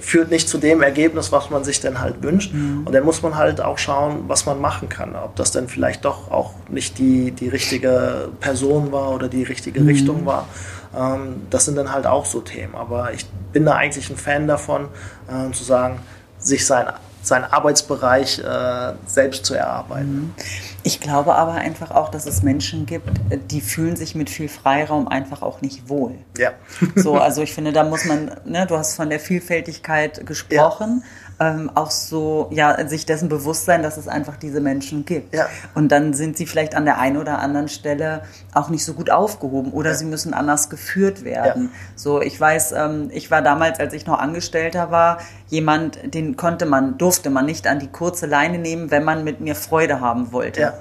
führt 0.00 0.30
nicht 0.30 0.48
zu 0.48 0.58
dem 0.58 0.82
Ergebnis, 0.82 1.32
was 1.32 1.50
man 1.50 1.64
sich 1.64 1.80
dann 1.80 2.00
halt 2.00 2.22
wünscht. 2.22 2.52
Mhm. 2.52 2.86
Und 2.86 2.92
dann 2.92 3.04
muss 3.04 3.22
man 3.22 3.36
halt 3.36 3.60
auch 3.60 3.78
schauen, 3.78 4.24
was 4.26 4.46
man 4.46 4.60
machen 4.60 4.88
kann. 4.88 5.14
Ob 5.16 5.36
das 5.36 5.50
dann 5.50 5.68
vielleicht 5.68 6.04
doch 6.04 6.30
auch 6.30 6.54
nicht 6.68 6.98
die, 6.98 7.30
die 7.30 7.48
richtige 7.48 8.28
Person 8.40 8.92
war 8.92 9.12
oder 9.12 9.28
die 9.28 9.42
richtige 9.42 9.80
mhm. 9.80 9.88
Richtung 9.88 10.26
war. 10.26 10.48
Ähm, 10.96 11.42
das 11.50 11.64
sind 11.64 11.76
dann 11.76 11.92
halt 11.92 12.06
auch 12.06 12.26
so 12.26 12.40
Themen. 12.40 12.74
Aber 12.74 13.12
ich 13.12 13.26
bin 13.52 13.64
da 13.64 13.74
eigentlich 13.74 14.10
ein 14.10 14.16
Fan 14.16 14.46
davon, 14.46 14.88
äh, 15.28 15.52
zu 15.52 15.64
sagen, 15.64 16.00
sich 16.38 16.66
sein 16.66 16.86
seinen 17.28 17.44
Arbeitsbereich 17.44 18.40
äh, 18.40 18.92
selbst 19.06 19.46
zu 19.46 19.54
erarbeiten. 19.54 20.14
Mhm. 20.14 20.34
Ich 20.82 21.00
glaube 21.00 21.34
aber 21.34 21.52
einfach 21.52 21.90
auch, 21.90 22.10
dass 22.10 22.26
es 22.26 22.42
Menschen 22.42 22.86
gibt, 22.86 23.08
die 23.50 23.60
fühlen 23.60 23.96
sich 23.96 24.14
mit 24.14 24.30
viel 24.30 24.48
Freiraum 24.48 25.08
einfach 25.08 25.42
auch 25.42 25.60
nicht 25.60 25.88
wohl. 25.88 26.14
Ja. 26.36 26.52
So, 26.94 27.18
also 27.18 27.42
ich 27.42 27.52
finde, 27.52 27.72
da 27.72 27.84
muss 27.84 28.04
man, 28.04 28.30
ne, 28.44 28.66
du 28.66 28.76
hast 28.76 28.96
von 28.96 29.10
der 29.10 29.20
Vielfältigkeit 29.20 30.26
gesprochen. 30.26 31.02
Ja 31.04 31.27
ähm, 31.40 31.70
auch 31.74 31.90
so, 31.90 32.48
ja, 32.50 32.88
sich 32.88 33.06
dessen 33.06 33.28
bewusst 33.28 33.64
sein, 33.64 33.82
dass 33.82 33.96
es 33.96 34.08
einfach 34.08 34.36
diese 34.36 34.60
Menschen 34.60 35.04
gibt. 35.04 35.34
Ja. 35.34 35.46
Und 35.74 35.92
dann 35.92 36.12
sind 36.12 36.36
sie 36.36 36.46
vielleicht 36.46 36.74
an 36.74 36.84
der 36.84 36.98
einen 36.98 37.16
oder 37.16 37.38
anderen 37.38 37.68
Stelle 37.68 38.22
auch 38.54 38.68
nicht 38.68 38.84
so 38.84 38.94
gut 38.94 39.10
aufgehoben 39.10 39.72
oder 39.72 39.90
ja. 39.90 39.96
sie 39.96 40.04
müssen 40.04 40.34
anders 40.34 40.68
geführt 40.68 41.24
werden. 41.24 41.64
Ja. 41.64 41.78
So, 41.94 42.20
ich 42.20 42.40
weiß, 42.40 42.72
ähm, 42.72 43.10
ich 43.12 43.30
war 43.30 43.42
damals, 43.42 43.78
als 43.78 43.94
ich 43.94 44.06
noch 44.06 44.18
Angestellter 44.18 44.90
war, 44.90 45.18
jemand, 45.48 46.14
den 46.14 46.36
konnte 46.36 46.66
man, 46.66 46.98
durfte 46.98 47.30
man 47.30 47.46
nicht 47.46 47.66
an 47.66 47.78
die 47.78 47.88
kurze 47.88 48.26
Leine 48.26 48.58
nehmen, 48.58 48.90
wenn 48.90 49.04
man 49.04 49.22
mit 49.22 49.40
mir 49.40 49.54
Freude 49.54 50.00
haben 50.00 50.32
wollte. 50.32 50.74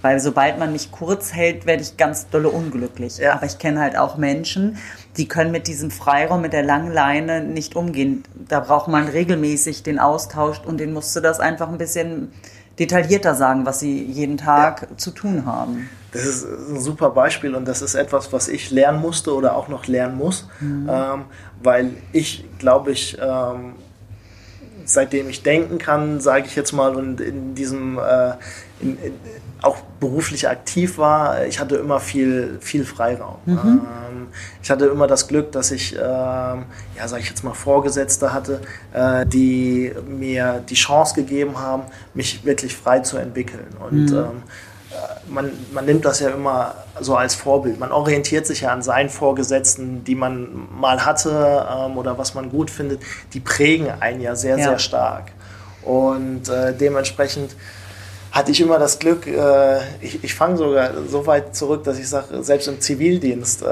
Weil 0.00 0.20
sobald 0.20 0.58
man 0.58 0.70
mich 0.70 0.92
kurz 0.92 1.32
hält, 1.32 1.64
werde 1.64 1.82
ich 1.82 1.96
ganz 1.96 2.28
dolle 2.28 2.50
unglücklich. 2.50 3.26
Aber 3.26 3.46
ich 3.46 3.58
kenne 3.58 3.80
halt 3.80 3.96
auch 3.96 4.18
Menschen, 4.18 4.76
die 5.16 5.28
können 5.28 5.52
mit 5.52 5.66
diesem 5.68 5.90
Freiraum, 5.90 6.40
mit 6.40 6.52
der 6.52 6.62
langen 6.62 6.92
Leine 6.92 7.42
nicht 7.42 7.76
umgehen. 7.76 8.24
Da 8.48 8.60
braucht 8.60 8.88
man 8.88 9.08
regelmäßig 9.08 9.82
den 9.82 9.98
Austausch 9.98 10.60
und 10.64 10.78
den 10.78 10.92
musst 10.92 11.14
du 11.14 11.20
das 11.20 11.40
einfach 11.40 11.68
ein 11.68 11.78
bisschen 11.78 12.32
detaillierter 12.78 13.34
sagen, 13.34 13.66
was 13.66 13.80
sie 13.80 14.02
jeden 14.02 14.36
Tag 14.36 14.82
ja. 14.90 14.96
zu 14.96 15.12
tun 15.12 15.46
haben. 15.46 15.88
Das 16.12 16.24
ist 16.24 16.44
ein 16.44 16.80
super 16.80 17.10
Beispiel 17.10 17.54
und 17.54 17.66
das 17.66 17.82
ist 17.82 17.94
etwas, 17.94 18.32
was 18.32 18.48
ich 18.48 18.70
lernen 18.70 19.00
musste 19.00 19.34
oder 19.34 19.56
auch 19.56 19.68
noch 19.68 19.86
lernen 19.86 20.16
muss, 20.16 20.48
mhm. 20.60 20.88
ähm, 20.90 21.24
weil 21.62 21.90
ich, 22.12 22.44
glaube 22.58 22.92
ich, 22.92 23.18
ähm, 23.20 23.74
seitdem 24.84 25.28
ich 25.28 25.42
denken 25.42 25.78
kann, 25.78 26.20
sage 26.20 26.46
ich 26.46 26.56
jetzt 26.56 26.72
mal, 26.72 26.94
und 26.94 27.20
in 27.20 27.54
diesem 27.54 27.98
äh, 27.98 28.34
in, 28.80 28.98
in, 29.02 29.12
auch 29.62 29.78
beruflich 29.98 30.48
aktiv 30.48 30.98
war, 30.98 31.46
ich 31.46 31.58
hatte 31.58 31.76
immer 31.76 32.00
viel, 32.00 32.58
viel 32.60 32.84
Freiraum. 32.84 33.36
Mhm. 33.46 33.56
Ähm, 33.56 33.80
ich 34.62 34.70
hatte 34.70 34.86
immer 34.86 35.06
das 35.06 35.28
Glück, 35.28 35.52
dass 35.52 35.70
ich, 35.70 35.94
ähm, 35.94 36.00
ja, 36.00 37.06
sage 37.06 37.22
ich 37.22 37.28
jetzt 37.28 37.44
mal, 37.44 37.54
Vorgesetzte 37.54 38.32
hatte, 38.32 38.60
äh, 38.92 39.26
die 39.26 39.92
mir 40.06 40.62
die 40.68 40.74
Chance 40.74 41.14
gegeben 41.14 41.58
haben, 41.58 41.84
mich 42.14 42.44
wirklich 42.44 42.76
frei 42.76 43.00
zu 43.00 43.16
entwickeln. 43.16 43.68
Und 43.78 44.10
mhm. 44.10 44.16
ähm, 44.16 44.42
äh, 44.90 45.30
man, 45.32 45.50
man 45.72 45.84
nimmt 45.84 46.04
das 46.04 46.20
ja 46.20 46.30
immer 46.30 46.74
so 47.00 47.16
als 47.16 47.34
Vorbild. 47.34 47.78
Man 47.78 47.92
orientiert 47.92 48.46
sich 48.46 48.62
ja 48.62 48.70
an 48.70 48.82
seinen 48.82 49.08
Vorgesetzten, 49.08 50.04
die 50.04 50.14
man 50.14 50.68
mal 50.78 51.04
hatte 51.04 51.66
ähm, 51.70 51.96
oder 51.98 52.18
was 52.18 52.34
man 52.34 52.50
gut 52.50 52.70
findet. 52.70 53.00
Die 53.32 53.40
prägen 53.40 53.88
einen 54.00 54.20
ja 54.20 54.36
sehr, 54.36 54.58
ja. 54.58 54.68
sehr 54.68 54.78
stark. 54.78 55.32
Und 55.82 56.48
äh, 56.48 56.74
dementsprechend 56.74 57.54
hatte 58.34 58.50
ich 58.50 58.60
immer 58.60 58.80
das 58.80 58.98
Glück, 58.98 59.28
äh, 59.28 59.78
ich, 60.00 60.24
ich 60.24 60.34
fange 60.34 60.56
sogar 60.56 60.90
so 61.06 61.24
weit 61.24 61.54
zurück, 61.54 61.84
dass 61.84 62.00
ich 62.00 62.08
sage, 62.08 62.42
selbst 62.42 62.66
im 62.66 62.80
Zivildienst 62.80 63.62
äh, 63.62 63.66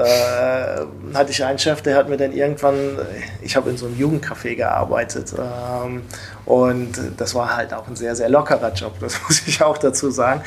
hatte 1.13 1.31
ich 1.31 1.43
einen 1.43 1.59
Chef, 1.59 1.81
der 1.81 1.97
hat 1.97 2.07
mir 2.07 2.15
dann 2.15 2.31
irgendwann, 2.31 2.97
ich 3.41 3.57
habe 3.57 3.69
in 3.71 3.75
so 3.75 3.87
einem 3.87 3.97
Jugendcafé 3.97 4.55
gearbeitet 4.55 5.33
ähm, 5.37 6.03
und 6.45 6.93
das 7.17 7.35
war 7.35 7.57
halt 7.57 7.73
auch 7.73 7.89
ein 7.89 7.97
sehr, 7.97 8.15
sehr 8.15 8.29
lockerer 8.29 8.71
Job, 8.71 8.93
das 9.01 9.21
muss 9.27 9.45
ich 9.45 9.61
auch 9.61 9.77
dazu 9.77 10.09
sagen. 10.09 10.41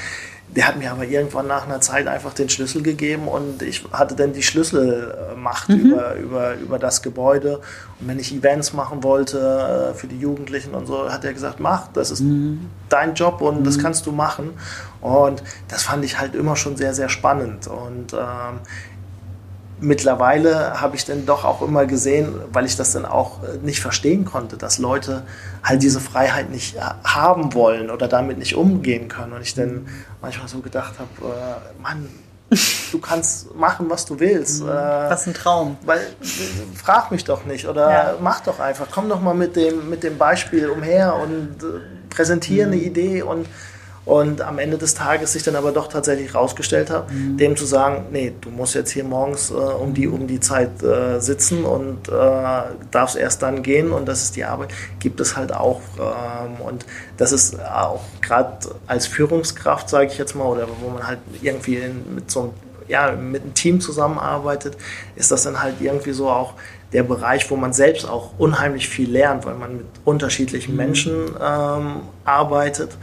Der 0.56 0.66
hat 0.66 0.78
mir 0.78 0.90
aber 0.90 1.04
irgendwann 1.04 1.46
nach 1.46 1.66
einer 1.66 1.82
Zeit 1.82 2.06
einfach 2.06 2.32
den 2.32 2.48
Schlüssel 2.48 2.82
gegeben 2.82 3.28
und 3.28 3.62
ich 3.62 3.84
hatte 3.92 4.16
dann 4.16 4.32
die 4.32 4.42
Schlüsselmacht 4.42 5.68
mhm. 5.68 5.76
über, 5.76 6.14
über, 6.14 6.54
über 6.54 6.78
das 6.78 7.02
Gebäude. 7.02 7.60
Und 8.00 8.08
wenn 8.08 8.18
ich 8.18 8.34
Events 8.34 8.72
machen 8.72 9.04
wollte 9.04 9.92
äh, 9.92 9.94
für 9.94 10.06
die 10.06 10.18
Jugendlichen 10.18 10.74
und 10.74 10.86
so, 10.86 11.10
hat 11.12 11.24
er 11.24 11.34
gesagt, 11.34 11.60
mach, 11.60 11.88
das 11.92 12.10
ist 12.10 12.20
mhm. 12.20 12.70
dein 12.88 13.14
Job 13.14 13.42
und 13.42 13.60
mhm. 13.60 13.64
das 13.64 13.78
kannst 13.78 14.06
du 14.06 14.12
machen. 14.12 14.54
Und 15.02 15.42
das 15.68 15.82
fand 15.82 16.04
ich 16.04 16.18
halt 16.18 16.34
immer 16.34 16.56
schon 16.56 16.76
sehr, 16.76 16.94
sehr 16.94 17.10
spannend. 17.10 17.66
Und 17.66 18.14
ähm, 18.14 18.60
mittlerweile 19.80 20.80
habe 20.80 20.96
ich 20.96 21.04
dann 21.04 21.26
doch 21.26 21.44
auch 21.44 21.62
immer 21.62 21.86
gesehen, 21.86 22.34
weil 22.52 22.64
ich 22.64 22.76
das 22.76 22.92
dann 22.92 23.04
auch 23.04 23.42
äh, 23.42 23.58
nicht 23.62 23.80
verstehen 23.80 24.24
konnte, 24.24 24.56
dass 24.56 24.78
Leute 24.78 25.22
halt 25.62 25.82
diese 25.82 26.00
Freiheit 26.00 26.50
nicht 26.50 26.76
äh, 26.76 26.80
haben 27.04 27.54
wollen 27.54 27.90
oder 27.90 28.08
damit 28.08 28.38
nicht 28.38 28.56
umgehen 28.56 29.08
können. 29.08 29.32
Und 29.32 29.42
ich 29.42 29.54
dann 29.54 29.86
manchmal 30.20 30.48
so 30.48 30.60
gedacht 30.60 30.94
habe, 30.98 31.32
äh, 31.32 31.82
Mann, 31.82 32.08
du 32.92 32.98
kannst 33.00 33.54
machen, 33.56 33.90
was 33.90 34.06
du 34.06 34.20
willst. 34.20 34.62
Mhm. 34.62 34.68
was 34.68 35.26
ein 35.26 35.34
Traum. 35.34 35.76
Weil, 35.84 36.00
frag 36.74 37.10
mich 37.10 37.24
doch 37.24 37.44
nicht 37.44 37.66
oder 37.66 37.90
ja. 37.90 38.14
mach 38.20 38.40
doch 38.40 38.60
einfach. 38.60 38.86
Komm 38.90 39.08
doch 39.08 39.20
mal 39.20 39.34
mit 39.34 39.56
dem, 39.56 39.90
mit 39.90 40.02
dem 40.02 40.16
Beispiel 40.16 40.68
umher 40.68 41.16
und 41.16 41.62
äh, 41.62 41.80
präsentiere 42.08 42.66
mhm. 42.66 42.72
eine 42.72 42.82
Idee 42.82 43.22
und 43.22 43.46
und 44.06 44.40
am 44.40 44.60
Ende 44.60 44.78
des 44.78 44.94
Tages 44.94 45.32
sich 45.32 45.42
dann 45.42 45.56
aber 45.56 45.72
doch 45.72 45.88
tatsächlich 45.88 46.32
rausgestellt 46.34 46.90
habe, 46.90 47.12
mhm. 47.12 47.36
dem 47.36 47.56
zu 47.56 47.66
sagen, 47.66 48.06
nee, 48.12 48.32
du 48.40 48.50
musst 48.50 48.74
jetzt 48.76 48.92
hier 48.92 49.02
morgens 49.02 49.50
äh, 49.50 49.54
um, 49.54 49.94
die, 49.94 50.06
um 50.06 50.28
die 50.28 50.38
Zeit 50.38 50.80
äh, 50.82 51.18
sitzen 51.18 51.64
und 51.64 52.08
äh, 52.08 52.12
darfst 52.92 53.16
erst 53.16 53.42
dann 53.42 53.64
gehen 53.64 53.90
und 53.90 54.06
das 54.06 54.22
ist 54.22 54.36
die 54.36 54.44
Arbeit, 54.44 54.70
gibt 55.00 55.18
es 55.20 55.36
halt 55.36 55.52
auch. 55.52 55.80
Ähm, 55.98 56.60
und 56.64 56.86
das 57.16 57.32
ist 57.32 57.60
auch 57.60 58.04
gerade 58.22 58.56
als 58.86 59.08
Führungskraft, 59.08 59.88
sage 59.88 60.06
ich 60.06 60.18
jetzt 60.18 60.36
mal, 60.36 60.44
oder 60.44 60.68
wo 60.80 60.88
man 60.88 61.04
halt 61.06 61.18
irgendwie 61.42 61.76
in, 61.76 62.14
mit 62.14 62.30
so 62.30 62.40
einem 62.40 62.50
ja, 62.88 63.10
mit 63.10 63.42
einem 63.42 63.54
Team 63.54 63.80
zusammenarbeitet, 63.80 64.76
ist 65.16 65.32
das 65.32 65.42
dann 65.42 65.60
halt 65.60 65.80
irgendwie 65.80 66.12
so 66.12 66.28
auch 66.28 66.54
der 66.92 67.02
Bereich, 67.02 67.50
wo 67.50 67.56
man 67.56 67.72
selbst 67.72 68.08
auch 68.08 68.30
unheimlich 68.38 68.88
viel 68.88 69.10
lernt, 69.10 69.44
weil 69.44 69.56
man 69.56 69.78
mit 69.78 69.86
unterschiedlichen 70.04 70.72
mhm. 70.72 70.76
Menschen 70.76 71.12
ähm, 71.40 72.02
arbeitet. 72.24 72.96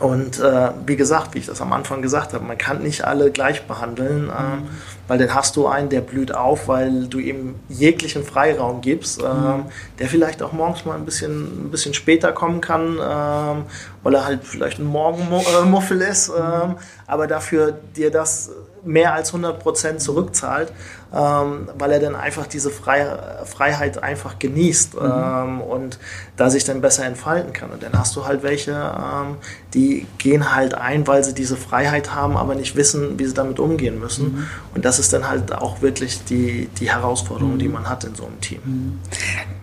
Und 0.00 0.38
äh, 0.38 0.70
wie 0.86 0.96
gesagt, 0.96 1.34
wie 1.34 1.38
ich 1.38 1.46
das 1.46 1.60
am 1.60 1.72
Anfang 1.72 2.02
gesagt 2.02 2.32
habe, 2.32 2.44
man 2.44 2.58
kann 2.58 2.82
nicht 2.82 3.04
alle 3.04 3.30
gleich 3.30 3.66
behandeln, 3.66 4.26
mhm. 4.26 4.30
ähm, 4.30 4.68
weil 5.08 5.18
dann 5.18 5.34
hast 5.34 5.56
du 5.56 5.66
einen, 5.66 5.88
der 5.88 6.02
blüht 6.02 6.34
auf, 6.34 6.68
weil 6.68 7.06
du 7.06 7.18
ihm 7.18 7.56
jeglichen 7.68 8.24
Freiraum 8.24 8.80
gibst, 8.80 9.20
ähm, 9.22 9.26
mhm. 9.26 9.64
der 9.98 10.08
vielleicht 10.08 10.42
auch 10.42 10.52
morgens 10.52 10.84
mal 10.84 10.96
ein 10.96 11.04
bisschen, 11.04 11.66
ein 11.66 11.70
bisschen 11.70 11.94
später 11.94 12.32
kommen 12.32 12.60
kann, 12.60 12.98
ähm, 13.00 13.64
weil 14.02 14.14
er 14.14 14.24
halt 14.24 14.44
vielleicht 14.44 14.78
ein 14.78 14.84
Morgenmuffel 14.84 16.00
ist, 16.02 16.28
ähm, 16.28 16.76
aber 17.06 17.26
dafür 17.26 17.78
dir 17.96 18.10
das 18.10 18.50
mehr 18.84 19.14
als 19.14 19.28
100 19.28 19.58
Prozent 19.58 20.00
zurückzahlt, 20.00 20.72
ähm, 21.14 21.68
weil 21.78 21.92
er 21.92 22.00
dann 22.00 22.14
einfach 22.14 22.46
diese 22.46 22.70
Fre 22.70 23.42
Freiheit 23.44 24.02
einfach 24.02 24.38
genießt 24.38 24.94
mhm. 24.94 25.00
ähm, 25.02 25.60
und 25.60 25.98
da 26.36 26.50
sich 26.50 26.64
dann 26.64 26.80
besser 26.80 27.04
entfalten 27.04 27.52
kann. 27.52 27.70
Und 27.70 27.82
dann 27.82 27.92
hast 27.98 28.14
du 28.16 28.26
halt 28.26 28.42
welche, 28.42 28.72
ähm, 28.72 29.36
die 29.74 30.06
gehen 30.18 30.54
halt 30.54 30.74
ein, 30.74 31.06
weil 31.06 31.24
sie 31.24 31.34
diese 31.34 31.56
Freiheit 31.56 32.14
haben, 32.14 32.36
aber 32.36 32.54
nicht 32.54 32.76
wissen, 32.76 33.18
wie 33.18 33.26
sie 33.26 33.34
damit 33.34 33.58
umgehen 33.58 33.98
müssen. 33.98 34.34
Mhm. 34.34 34.46
Und 34.74 34.84
das 34.84 34.97
ist 34.98 35.12
dann 35.12 35.28
halt 35.28 35.52
auch 35.52 35.80
wirklich 35.82 36.24
die, 36.24 36.68
die 36.78 36.90
Herausforderung, 36.90 37.54
mhm. 37.54 37.58
die 37.58 37.68
man 37.68 37.88
hat 37.88 38.04
in 38.04 38.14
so 38.14 38.26
einem 38.26 38.40
Team. 38.40 38.60
Mhm. 38.64 38.98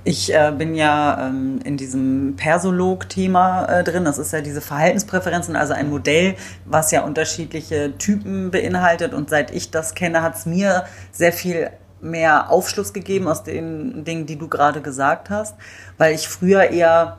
Ich 0.04 0.34
äh, 0.34 0.54
bin 0.56 0.76
ja 0.76 1.28
ähm, 1.28 1.60
in 1.64 1.78
diesem 1.78 2.36
Persolog-Thema 2.36 3.66
äh, 3.66 3.84
drin. 3.84 4.06
Das 4.06 4.18
ist 4.18 4.34
ja 4.34 4.42
diese 4.42 4.62
Verhaltenspräferenzen, 4.62 5.56
also 5.56 5.74
ein 5.74 5.90
Modell, 5.90 6.36
was 6.66 6.92
ja 6.92 7.04
unterschiedliche 7.04 7.98
Typen 7.98 8.52
beinhaltet. 8.52 9.14
Und 9.14 9.30
seit 9.30 9.52
ich 9.52 9.72
das 9.72 9.96
kenne, 9.96 10.22
hat 10.22 10.36
es 10.36 10.46
mir 10.46 10.86
sehr 11.12 11.34
viel 11.34 11.72
mehr 12.02 12.52
Aufschluss 12.52 12.94
gegeben 12.94 13.28
aus 13.28 13.44
den 13.44 14.04
Dingen, 14.04 14.26
die 14.26 14.38
du 14.38 14.48
gerade 14.48 14.82
gesagt 14.82 15.30
hast, 15.30 15.56
weil 15.98 16.14
ich 16.14 16.28
früher 16.28 16.70
eher 16.70 17.18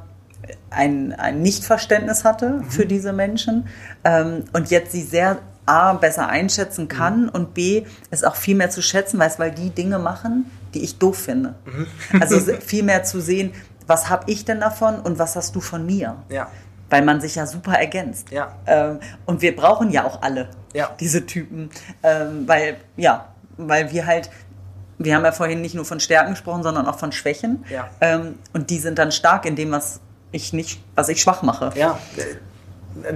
ein, 0.70 1.12
ein 1.12 1.42
Nichtverständnis 1.42 2.24
hatte 2.24 2.50
mhm. 2.50 2.64
für 2.70 2.86
diese 2.86 3.12
Menschen 3.12 3.66
ähm, 4.04 4.44
und 4.52 4.70
jetzt 4.70 4.92
sie 4.92 5.02
sehr 5.02 5.38
A, 5.66 5.94
besser 5.94 6.28
einschätzen 6.28 6.88
kann 6.88 7.24
mhm. 7.24 7.28
und 7.30 7.54
B, 7.54 7.84
es 8.10 8.24
auch 8.24 8.36
viel 8.36 8.54
mehr 8.54 8.70
zu 8.70 8.82
schätzen 8.82 9.18
weiß, 9.18 9.38
weil 9.38 9.50
die 9.50 9.70
Dinge 9.70 9.98
machen, 9.98 10.50
die 10.74 10.82
ich 10.82 10.98
doof 10.98 11.18
finde. 11.18 11.54
Mhm. 11.64 11.86
Also 12.20 12.38
viel 12.60 12.82
mehr 12.82 13.02
zu 13.02 13.20
sehen, 13.20 13.52
was 13.86 14.08
habe 14.08 14.30
ich 14.30 14.44
denn 14.44 14.60
davon 14.60 15.00
und 15.00 15.18
was 15.18 15.36
hast 15.36 15.54
du 15.54 15.60
von 15.60 15.84
mir? 15.84 16.16
Ja. 16.28 16.48
Weil 16.90 17.02
man 17.02 17.20
sich 17.20 17.34
ja 17.34 17.46
super 17.46 17.72
ergänzt. 17.72 18.30
Ja. 18.30 18.54
Ähm, 18.66 19.00
und 19.26 19.42
wir 19.42 19.54
brauchen 19.54 19.90
ja 19.90 20.04
auch 20.04 20.22
alle 20.22 20.48
ja. 20.72 20.90
diese 21.00 21.26
Typen. 21.26 21.70
Ähm, 22.02 22.46
weil, 22.46 22.76
ja, 22.96 23.32
weil 23.56 23.90
wir 23.92 24.06
halt, 24.06 24.30
wir 24.98 25.14
haben 25.14 25.24
ja 25.24 25.32
vorhin 25.32 25.60
nicht 25.60 25.74
nur 25.74 25.84
von 25.84 26.00
Stärken 26.00 26.30
gesprochen, 26.30 26.62
sondern 26.62 26.86
auch 26.86 26.98
von 26.98 27.12
Schwächen. 27.12 27.64
Ja. 27.70 27.88
Ähm, 28.00 28.38
und 28.52 28.70
die 28.70 28.78
sind 28.78 28.98
dann 28.98 29.12
stark 29.12 29.46
in 29.46 29.56
dem, 29.56 29.72
was 29.72 30.00
ich 30.32 30.52
nicht, 30.52 30.80
was 30.94 31.08
ich 31.08 31.20
schwach 31.20 31.42
mache. 31.42 31.72
Ja, 31.74 31.98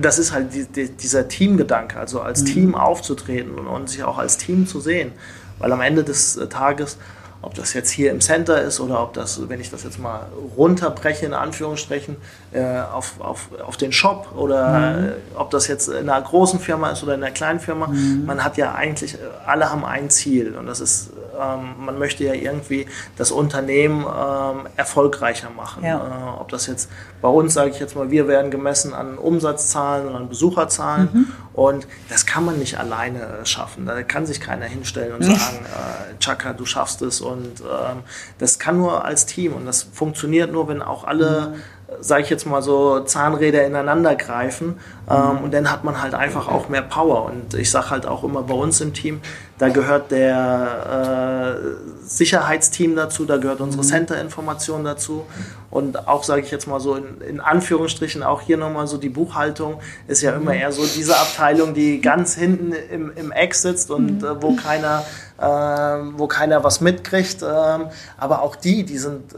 das 0.01 0.19
ist 0.19 0.33
halt 0.33 0.55
die, 0.55 0.65
die, 0.65 0.89
dieser 0.91 1.29
Teamgedanke, 1.29 1.99
also 1.99 2.21
als 2.21 2.43
mhm. 2.43 2.47
Team 2.47 2.75
aufzutreten 2.75 3.55
und, 3.55 3.67
und, 3.67 3.89
sich 3.89 4.03
auch 4.03 4.19
als 4.19 4.37
Team 4.37 4.67
zu 4.67 4.81
sehen. 4.81 5.13
Weil 5.59 5.73
am 5.73 5.81
Ende 5.81 6.05
des 6.05 6.37
äh, 6.37 6.49
Tages 6.49 6.97
ob 7.43 7.55
das 7.55 7.73
jetzt 7.73 7.91
hier 7.91 8.11
im 8.11 8.21
Center 8.21 8.61
ist 8.61 8.81
oder 8.81 9.03
ob 9.03 9.15
das, 9.15 9.49
wenn 9.49 9.61
ich 9.61 9.71
das 9.71 9.83
jetzt 9.83 9.99
mal 9.99 10.27
runterbreche, 10.57 11.25
in 11.25 11.33
Anführungsstrichen, 11.33 12.17
äh, 12.53 12.81
auf, 12.81 13.21
auf, 13.21 13.49
auf 13.65 13.77
den 13.77 13.93
Shop 13.93 14.33
oder 14.37 14.97
mhm. 14.97 15.05
äh, 15.09 15.13
ob 15.37 15.51
das 15.51 15.67
jetzt 15.67 15.89
in 15.89 16.11
einer 16.11 16.21
großen 16.21 16.61
Firma 16.61 16.91
ist 16.91 17.03
oder 17.03 17.15
in 17.15 17.23
einer 17.23 17.33
kleinen 17.33 17.61
Firma, 17.61 17.87
mhm. 17.87 18.25
man 18.27 18.45
hat 18.45 18.59
ja 18.59 18.75
eigentlich, 18.75 19.17
alle 19.47 19.71
haben 19.71 19.85
ein 19.85 20.11
Ziel 20.11 20.55
und 20.55 20.67
das 20.67 20.81
ist, 20.81 21.11
ähm, 21.41 21.77
man 21.79 21.99
möchte 21.99 22.25
ja 22.25 22.35
irgendwie 22.35 22.87
das 23.17 23.31
Unternehmen 23.31 24.05
ähm, 24.05 24.69
erfolgreicher 24.77 25.49
machen. 25.51 25.85
Ja. 25.85 25.97
Äh, 25.97 26.41
ob 26.41 26.51
das 26.51 26.67
jetzt 26.67 26.91
bei 27.23 27.29
uns, 27.29 27.55
sage 27.55 27.71
ich 27.71 27.81
jetzt 27.81 27.97
mal, 27.97 28.11
wir 28.11 28.29
werden 28.29 28.51
gemessen 28.51 28.93
an 28.93 29.17
Umsatzzahlen 29.17 30.09
und 30.09 30.15
an 30.15 30.29
Besucherzahlen 30.29 31.09
mhm. 31.13 31.27
und 31.55 31.87
das 32.11 32.27
kann 32.27 32.45
man 32.45 32.59
nicht 32.59 32.79
alleine 32.79 33.39
schaffen. 33.45 33.87
Da 33.87 34.03
kann 34.03 34.27
sich 34.27 34.41
keiner 34.41 34.67
hinstellen 34.67 35.15
und 35.15 35.23
sagen, 35.23 35.59
äh, 35.65 36.19
Chaka, 36.19 36.53
du 36.53 36.67
schaffst 36.67 37.01
es 37.01 37.23
und 37.31 37.61
ähm, 37.61 38.03
das 38.39 38.59
kann 38.59 38.79
nur 38.79 39.05
als 39.05 39.27
Team 39.27 39.55
und 39.55 39.67
das 39.67 39.83
funktioniert 39.83 40.53
nur, 40.53 40.69
wenn 40.69 40.83
auch 40.83 41.05
alle, 41.05 41.55
mhm. 41.55 41.63
Sage 42.01 42.23
ich 42.23 42.31
jetzt 42.31 42.47
mal 42.47 42.63
so, 42.63 43.01
Zahnräder 43.01 43.67
ineinander 43.67 44.15
greifen 44.15 44.79
ähm, 45.11 45.17
mhm. 45.17 45.45
und 45.45 45.55
dann 45.55 45.71
hat 45.71 45.85
man 45.85 46.01
halt 46.01 46.15
einfach 46.15 46.49
auch 46.49 46.69
mehr 46.69 46.83
Power. 46.83 47.25
Und 47.25 47.55
ich 47.55 47.71
sage 47.71 47.91
halt 47.91 48.07
auch 48.07 48.23
immer 48.23 48.43
bei 48.43 48.55
uns 48.55 48.81
im 48.81 48.95
Team, 48.95 49.21
da 49.59 49.69
gehört 49.69 50.11
der 50.11 51.59
äh, 51.59 52.07
Sicherheitsteam 52.07 52.97
dazu, 52.97 53.25
da 53.25 53.37
gehört 53.37 53.61
unsere 53.61 53.83
mhm. 53.83 53.89
Center-Information 53.89 54.85
dazu 54.85 55.27
und 55.71 56.09
auch, 56.09 56.25
sage 56.25 56.43
ich 56.43 56.51
jetzt 56.51 56.67
mal 56.67 56.81
so 56.81 56.95
in, 56.95 57.21
in 57.21 57.41
Anführungsstrichen, 57.41 58.23
auch 58.23 58.41
hier 58.41 58.57
nochmal 58.57 58.87
so 58.87 58.97
die 58.97 59.11
Buchhaltung 59.11 59.81
ist 60.07 60.23
ja 60.23 60.33
immer 60.33 60.53
mhm. 60.53 60.61
eher 60.61 60.73
so 60.73 60.83
diese 60.87 61.17
Abteilung, 61.17 61.75
die 61.75 62.01
ganz 62.01 62.35
hinten 62.35 62.73
im, 62.73 63.13
im 63.17 63.33
Eck 63.33 63.55
sitzt 63.55 63.91
und 63.91 64.23
äh, 64.23 64.43
wo 64.43 64.55
keiner 64.55 65.05
ähm, 65.41 66.15
wo 66.17 66.27
keiner 66.27 66.63
was 66.65 66.81
mitkriegt. 66.81 67.43
Ähm, 67.43 67.87
aber 68.19 68.43
auch 68.43 68.57
die, 68.57 68.85
die 68.85 68.99
sind, 68.99 69.35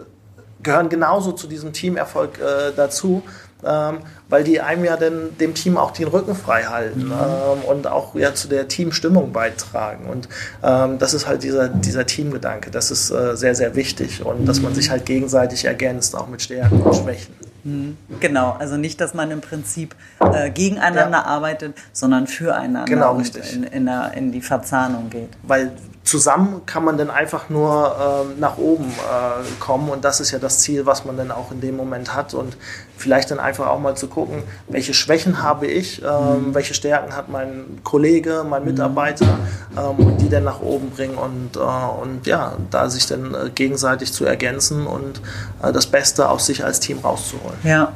gehören 0.62 0.88
genauso 0.88 1.32
zu 1.32 1.46
diesem 1.46 1.72
Teamerfolg 1.72 2.38
äh, 2.38 2.72
dazu. 2.74 3.22
Ähm, 3.64 3.98
weil 4.28 4.42
die 4.42 4.60
einem 4.60 4.84
ja 4.84 4.96
dann 4.96 5.38
dem 5.38 5.54
Team 5.54 5.76
auch 5.76 5.92
den 5.92 6.08
Rücken 6.08 6.34
frei 6.34 6.64
halten 6.64 7.04
mhm. 7.04 7.12
ähm, 7.12 7.64
und 7.68 7.86
auch 7.86 8.16
ja 8.16 8.34
zu 8.34 8.48
der 8.48 8.66
Teamstimmung 8.66 9.32
beitragen. 9.32 10.06
Und 10.06 10.28
ähm, 10.64 10.98
das 10.98 11.14
ist 11.14 11.28
halt 11.28 11.44
dieser, 11.44 11.68
dieser 11.68 12.04
Teamgedanke. 12.04 12.72
Das 12.72 12.90
ist 12.90 13.12
äh, 13.12 13.36
sehr, 13.36 13.54
sehr 13.54 13.76
wichtig 13.76 14.24
und 14.24 14.40
mhm. 14.40 14.46
dass 14.46 14.60
man 14.60 14.74
sich 14.74 14.90
halt 14.90 15.06
gegenseitig 15.06 15.64
ergänzt, 15.64 16.16
auch 16.16 16.26
mit 16.26 16.42
Stärken 16.42 16.82
und 16.82 16.96
Schwächen. 16.96 17.34
Mhm. 17.62 17.96
Genau, 18.18 18.56
also 18.58 18.76
nicht, 18.76 19.00
dass 19.00 19.14
man 19.14 19.30
im 19.30 19.40
Prinzip 19.40 19.94
äh, 20.18 20.50
gegeneinander 20.50 21.18
ja. 21.18 21.24
arbeitet, 21.24 21.74
sondern 21.92 22.26
füreinander 22.26 22.84
genau, 22.86 23.16
richtig. 23.16 23.54
In, 23.54 23.62
in, 23.62 23.88
in 24.14 24.32
die 24.32 24.40
Verzahnung 24.40 25.10
geht. 25.10 25.30
Weil 25.42 25.72
zusammen 26.04 26.62
kann 26.66 26.84
man 26.84 26.98
dann 26.98 27.10
einfach 27.10 27.48
nur 27.48 27.96
ähm, 28.00 28.40
nach 28.40 28.58
oben 28.58 28.86
äh, 28.86 29.60
kommen 29.60 29.88
und 29.88 30.04
das 30.04 30.20
ist 30.20 30.32
ja 30.32 30.38
das 30.38 30.58
Ziel, 30.60 30.84
was 30.86 31.04
man 31.04 31.16
dann 31.16 31.30
auch 31.30 31.52
in 31.52 31.60
dem 31.60 31.76
Moment 31.76 32.14
hat 32.14 32.34
und 32.34 32.56
vielleicht 32.96 33.30
dann 33.30 33.38
einfach 33.38 33.68
auch 33.68 33.78
mal 33.78 33.96
zu 33.96 34.08
gucken, 34.08 34.42
welche 34.68 34.94
Schwächen 34.94 35.42
habe 35.42 35.66
ich, 35.66 36.02
ähm, 36.02 36.48
mhm. 36.48 36.54
welche 36.54 36.74
Stärken 36.74 37.16
hat 37.16 37.28
mein 37.28 37.80
Kollege, 37.84 38.44
mein 38.48 38.64
Mitarbeiter 38.64 39.38
ähm, 39.76 40.06
und 40.06 40.20
die 40.20 40.28
dann 40.28 40.44
nach 40.44 40.60
oben 40.60 40.90
bringen 40.90 41.14
und, 41.14 41.56
äh, 41.56 41.60
und 41.60 42.26
ja, 42.26 42.54
da 42.70 42.90
sich 42.90 43.06
dann 43.06 43.34
äh, 43.34 43.50
gegenseitig 43.50 44.12
zu 44.12 44.24
ergänzen 44.24 44.86
und 44.86 45.20
äh, 45.62 45.72
das 45.72 45.86
Beste 45.86 46.28
aus 46.28 46.46
sich 46.46 46.64
als 46.64 46.80
Team 46.80 46.98
rauszuholen. 46.98 47.58
Ja. 47.62 47.92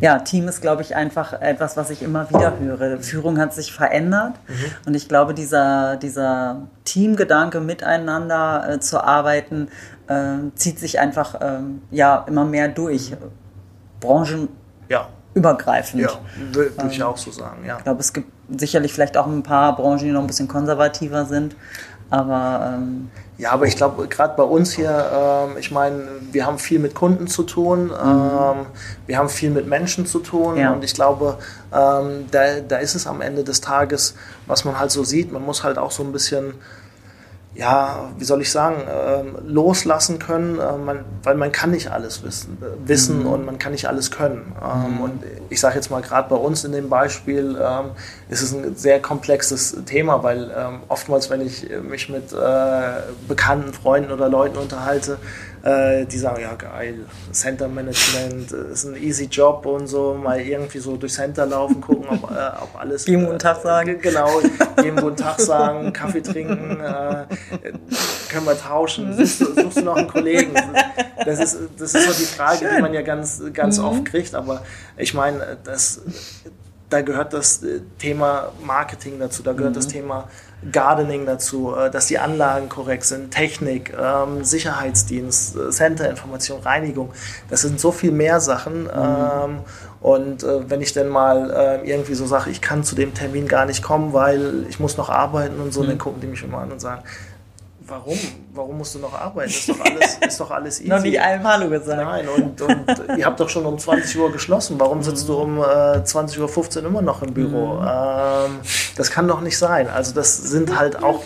Ja, 0.00 0.18
Team 0.18 0.48
ist, 0.48 0.60
glaube 0.60 0.82
ich, 0.82 0.94
einfach 0.94 1.40
etwas, 1.40 1.76
was 1.76 1.90
ich 1.90 2.02
immer 2.02 2.28
wieder 2.30 2.58
höre. 2.58 2.98
Führung 2.98 3.38
hat 3.38 3.54
sich 3.54 3.72
verändert 3.72 4.34
mhm. 4.48 4.54
und 4.86 4.94
ich 4.94 5.08
glaube, 5.08 5.34
dieser, 5.34 5.96
dieser 5.96 6.68
Teamgedanke, 6.84 7.60
miteinander 7.60 8.68
äh, 8.68 8.80
zu 8.80 9.02
arbeiten, 9.02 9.68
äh, 10.08 10.36
zieht 10.54 10.78
sich 10.78 11.00
einfach 11.00 11.40
äh, 11.40 11.60
ja, 11.90 12.24
immer 12.28 12.44
mehr 12.44 12.68
durch. 12.68 13.14
Branchenübergreifend. 14.00 16.02
Ja, 16.02 16.10
würde 16.52 16.72
ich 16.90 16.98
ähm, 16.98 17.06
auch 17.06 17.16
so 17.16 17.30
sagen, 17.30 17.64
ja. 17.64 17.78
Ich 17.78 17.84
glaube, 17.84 18.00
es 18.00 18.12
gibt 18.12 18.30
sicherlich 18.60 18.92
vielleicht 18.92 19.16
auch 19.16 19.26
ein 19.26 19.42
paar 19.42 19.74
Branchen, 19.76 20.04
die 20.04 20.10
noch 20.10 20.20
ein 20.20 20.26
bisschen 20.26 20.48
konservativer 20.48 21.24
sind. 21.24 21.56
Aber 22.12 22.74
ähm, 22.74 23.10
ja, 23.38 23.52
aber 23.52 23.66
ich 23.66 23.74
glaube, 23.74 24.06
gerade 24.06 24.34
bei 24.36 24.42
uns 24.42 24.72
hier, 24.72 25.10
ähm, 25.14 25.56
ich 25.58 25.70
meine, 25.70 26.02
wir 26.30 26.44
haben 26.44 26.58
viel 26.58 26.78
mit 26.78 26.94
Kunden 26.94 27.26
zu 27.26 27.42
tun, 27.42 27.86
mhm. 27.86 27.90
ähm, 27.92 28.66
wir 29.06 29.16
haben 29.16 29.30
viel 29.30 29.48
mit 29.48 29.66
Menschen 29.66 30.04
zu 30.04 30.18
tun 30.18 30.58
ja. 30.58 30.74
und 30.74 30.84
ich 30.84 30.92
glaube, 30.92 31.38
ähm, 31.72 32.26
da, 32.30 32.60
da 32.60 32.76
ist 32.76 32.94
es 32.94 33.06
am 33.06 33.22
Ende 33.22 33.44
des 33.44 33.62
Tages, 33.62 34.14
was 34.46 34.66
man 34.66 34.78
halt 34.78 34.90
so 34.90 35.04
sieht, 35.04 35.32
man 35.32 35.42
muss 35.42 35.64
halt 35.64 35.78
auch 35.78 35.90
so 35.90 36.02
ein 36.02 36.12
bisschen 36.12 36.52
ja, 37.54 38.10
wie 38.16 38.24
soll 38.24 38.40
ich 38.40 38.50
sagen, 38.50 38.76
ähm, 38.88 39.36
loslassen 39.46 40.18
können, 40.18 40.58
äh, 40.58 40.76
man, 40.78 41.04
weil 41.22 41.34
man 41.34 41.52
kann 41.52 41.70
nicht 41.70 41.90
alles 41.90 42.22
wissen, 42.22 42.56
äh, 42.62 42.88
wissen 42.88 43.20
mhm. 43.20 43.26
und 43.26 43.44
man 43.44 43.58
kann 43.58 43.72
nicht 43.72 43.86
alles 43.88 44.10
können. 44.10 44.56
Ähm, 44.62 44.94
mhm. 44.94 45.00
Und 45.02 45.22
ich 45.50 45.60
sage 45.60 45.74
jetzt 45.74 45.90
mal 45.90 46.00
gerade 46.00 46.30
bei 46.30 46.36
uns 46.36 46.64
in 46.64 46.72
dem 46.72 46.88
Beispiel 46.88 47.58
ähm, 47.62 47.90
ist 48.30 48.40
es 48.40 48.54
ein 48.54 48.74
sehr 48.76 49.00
komplexes 49.00 49.76
Thema, 49.84 50.22
weil 50.22 50.50
ähm, 50.56 50.80
oftmals, 50.88 51.28
wenn 51.28 51.42
ich 51.42 51.68
mich 51.82 52.08
mit 52.08 52.32
äh, 52.32 52.36
bekannten 53.28 53.74
Freunden 53.74 54.12
oder 54.12 54.30
Leuten 54.30 54.56
unterhalte, 54.56 55.18
äh, 55.62 56.04
die 56.06 56.18
sagen, 56.18 56.42
ja 56.42 56.54
geil, 56.54 57.06
Center 57.30 57.68
Management 57.68 58.50
ist 58.50 58.84
ein 58.84 58.96
easy 58.96 59.26
Job 59.26 59.64
und 59.66 59.86
so, 59.86 60.14
mal 60.14 60.40
irgendwie 60.40 60.78
so 60.78 60.96
durch 60.96 61.12
Center 61.12 61.46
laufen, 61.46 61.80
gucken, 61.80 62.06
ob, 62.08 62.30
äh, 62.30 62.50
ob 62.60 62.78
alles... 62.78 63.04
Geben 63.04 63.26
guten 63.26 63.38
Tag 63.38 63.62
sagen. 63.62 63.98
Genau, 64.00 64.40
geben 64.82 64.96
guten 64.96 65.16
Tag 65.16 65.40
sagen, 65.40 65.92
Kaffee 65.92 66.22
trinken, 66.22 66.80
äh, 66.80 67.26
können 68.28 68.46
wir 68.46 68.58
tauschen, 68.58 69.16
suchst, 69.16 69.38
suchst, 69.38 69.76
du 69.76 69.82
noch 69.82 69.96
einen 69.96 70.08
Kollegen? 70.08 70.52
Das 71.24 71.38
ist, 71.38 71.58
das 71.78 71.94
ist 71.94 72.06
so 72.06 72.12
die 72.12 72.36
Frage, 72.36 72.58
Schön. 72.58 72.76
die 72.76 72.82
man 72.82 72.94
ja 72.94 73.02
ganz, 73.02 73.42
ganz 73.52 73.78
mhm. 73.78 73.84
oft 73.84 74.04
kriegt, 74.06 74.34
aber 74.34 74.62
ich 74.96 75.14
meine, 75.14 75.58
das 75.62 76.02
da 76.92 77.00
gehört 77.00 77.32
das 77.32 77.64
Thema 77.98 78.52
Marketing 78.62 79.18
dazu, 79.18 79.42
da 79.42 79.52
gehört 79.52 79.70
mhm. 79.70 79.76
das 79.76 79.88
Thema 79.88 80.28
Gardening 80.70 81.26
dazu, 81.26 81.74
äh, 81.74 81.90
dass 81.90 82.06
die 82.06 82.18
Anlagen 82.18 82.68
korrekt 82.68 83.04
sind, 83.04 83.32
Technik, 83.32 83.92
ähm, 84.00 84.44
Sicherheitsdienst, 84.44 85.56
äh, 85.56 85.70
Centerinformation, 85.70 86.60
Reinigung. 86.60 87.10
Das 87.50 87.62
sind 87.62 87.80
so 87.80 87.90
viel 87.90 88.12
mehr 88.12 88.40
Sachen. 88.40 88.84
Mhm. 88.84 88.90
Ähm, 88.94 89.58
und 90.00 90.42
äh, 90.42 90.68
wenn 90.68 90.80
ich 90.80 90.92
dann 90.92 91.08
mal 91.08 91.82
irgendwie 91.84 92.14
so 92.14 92.26
sage, 92.26 92.50
ich 92.50 92.60
kann 92.60 92.82
zu 92.82 92.96
dem 92.96 93.14
Termin 93.14 93.46
gar 93.46 93.66
nicht 93.66 93.82
kommen, 93.82 94.12
weil 94.12 94.66
ich 94.68 94.80
muss 94.80 94.96
noch 94.96 95.10
arbeiten 95.10 95.60
und 95.60 95.72
so, 95.72 95.82
mhm. 95.82 95.88
dann 95.88 95.98
gucken 95.98 96.20
die 96.20 96.26
mich 96.26 96.42
immer 96.42 96.58
an 96.58 96.72
und 96.72 96.80
sagen, 96.80 97.02
warum? 97.86 98.18
Warum 98.54 98.78
musst 98.78 98.94
du 98.94 98.98
noch 98.98 99.14
arbeiten? 99.14 99.50
Ist 99.50 99.68
doch 99.68 99.80
alles, 99.84 100.18
ist 100.26 100.40
doch 100.40 100.50
alles 100.50 100.80
easy. 100.80 100.88
noch 100.88 101.00
nicht 101.00 101.20
einem 101.20 101.46
Hallo 101.46 101.68
gesagt. 101.68 102.02
Nein, 102.02 102.26
und, 102.28 102.60
und 102.60 103.18
ihr 103.18 103.24
habt 103.24 103.38
doch 103.40 103.48
schon 103.48 103.64
um 103.64 103.78
20 103.78 104.18
Uhr 104.18 104.32
geschlossen. 104.32 104.76
Warum 104.78 105.02
sitzt 105.02 105.28
du 105.28 105.36
um 105.36 105.58
äh, 105.58 105.62
20.15 105.62 106.78
Uhr 106.78 106.86
immer 106.86 107.02
noch 107.02 107.22
im 107.22 107.32
Büro? 107.32 107.74
Mhm. 107.74 107.88
Ähm, 107.88 108.60
das 108.96 109.10
kann 109.10 109.28
doch 109.28 109.40
nicht 109.40 109.58
sein. 109.58 109.88
Also 109.88 110.14
das 110.14 110.36
sind 110.36 110.78
halt 110.78 111.02
auch 111.02 111.22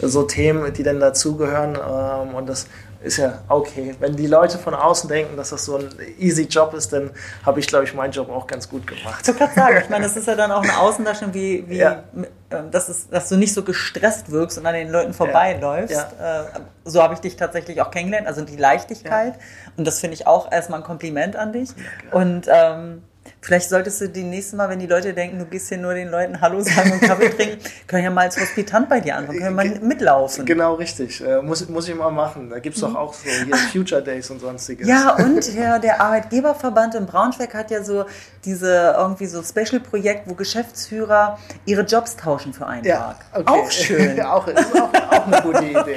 so 0.00 0.22
Themen, 0.22 0.72
die 0.72 0.82
dann 0.82 1.00
dazugehören. 1.00 1.76
Ähm, 1.76 2.34
und 2.34 2.48
das 2.48 2.66
ist 3.02 3.16
ja 3.16 3.38
okay. 3.48 3.94
Wenn 3.98 4.14
die 4.14 4.26
Leute 4.26 4.58
von 4.58 4.74
außen 4.74 5.08
denken, 5.08 5.36
dass 5.36 5.50
das 5.50 5.64
so 5.64 5.76
ein 5.76 5.88
easy 6.18 6.42
Job 6.42 6.74
ist, 6.74 6.92
dann 6.92 7.10
habe 7.44 7.60
ich, 7.60 7.66
glaube 7.66 7.84
ich, 7.84 7.94
meinen 7.94 8.12
Job 8.12 8.28
auch 8.28 8.46
ganz 8.46 8.68
gut 8.68 8.86
gemacht. 8.86 9.26
Ich 9.26 9.36
kann 9.36 9.54
sagen, 9.54 9.78
ich 9.82 9.88
meine, 9.88 10.04
das 10.04 10.16
ist 10.16 10.26
ja 10.26 10.34
dann 10.34 10.52
auch 10.52 10.62
eine 10.62 10.78
Außendarstellung, 10.78 11.32
wie, 11.32 11.64
wie 11.68 11.78
ja. 11.78 12.04
Ähm, 12.50 12.70
dass, 12.70 12.88
es, 12.88 13.08
dass 13.08 13.28
du 13.28 13.36
nicht 13.36 13.54
so 13.54 13.62
gestresst 13.62 14.30
wirkst 14.30 14.58
und 14.58 14.66
an 14.66 14.74
den 14.74 14.90
Leuten 14.90 15.14
vorbeiläufst. 15.14 15.96
Ja. 15.96 16.42
Äh, 16.42 16.60
so 16.84 17.02
habe 17.02 17.14
ich 17.14 17.20
dich 17.20 17.36
tatsächlich 17.36 17.80
auch 17.80 17.90
kennengelernt, 17.90 18.26
also 18.26 18.42
die 18.42 18.56
Leichtigkeit. 18.56 19.34
Ja. 19.34 19.42
Und 19.76 19.86
das 19.86 20.00
finde 20.00 20.14
ich 20.14 20.26
auch 20.26 20.50
erstmal 20.52 20.80
ein 20.80 20.84
Kompliment 20.84 21.36
an 21.36 21.52
dich. 21.52 21.70
und 22.10 22.48
ähm, 22.48 23.02
Vielleicht 23.42 23.70
solltest 23.70 24.02
du 24.02 24.08
die 24.08 24.22
nächste 24.22 24.56
Mal, 24.56 24.68
wenn 24.68 24.78
die 24.78 24.86
Leute 24.86 25.14
denken, 25.14 25.38
du 25.38 25.46
gehst 25.46 25.70
hier 25.70 25.78
nur 25.78 25.94
den 25.94 26.10
Leuten 26.10 26.42
Hallo 26.42 26.60
sagen 26.60 26.92
und 26.92 27.00
Kaffee 27.00 27.30
trinken, 27.30 27.58
können 27.86 28.04
ja 28.04 28.10
mal 28.10 28.22
als 28.26 28.38
Hospitant 28.38 28.90
bei 28.90 29.00
dir 29.00 29.16
anfangen, 29.16 29.38
können 29.38 29.56
ja 29.56 29.64
mal 29.64 29.80
mitlaufen. 29.80 30.44
Genau, 30.44 30.74
richtig. 30.74 31.24
Äh, 31.24 31.40
muss, 31.40 31.66
muss 31.70 31.88
ich 31.88 31.94
mal 31.94 32.10
machen. 32.10 32.50
Da 32.50 32.58
gibt 32.58 32.74
es 32.74 32.82
doch 32.82 32.94
auch 32.94 33.14
so 33.14 33.30
hier 33.30 33.56
Future 33.72 34.02
Days 34.02 34.30
und 34.30 34.40
sonstiges. 34.40 34.86
Ja, 34.86 35.16
und 35.18 35.54
ja, 35.54 35.78
der 35.78 36.02
Arbeitgeberverband 36.02 36.96
in 36.96 37.06
Braunschweig 37.06 37.54
hat 37.54 37.70
ja 37.70 37.82
so 37.82 38.04
diese 38.44 38.94
irgendwie 38.98 39.26
so 39.26 39.42
Special-Projekt, 39.42 40.28
wo 40.28 40.34
Geschäftsführer 40.34 41.38
ihre 41.64 41.82
Jobs 41.82 42.16
tauschen 42.16 42.52
für 42.52 42.66
einen 42.66 42.84
ja, 42.84 42.98
Tag. 42.98 43.16
Okay. 43.32 43.44
Auch 43.46 43.70
schön. 43.70 44.20
auch, 44.22 44.46
ist 44.48 44.78
auch, 44.78 44.92
auch 44.92 45.26
eine 45.26 45.40
gute 45.40 45.64
Idee. 45.64 45.96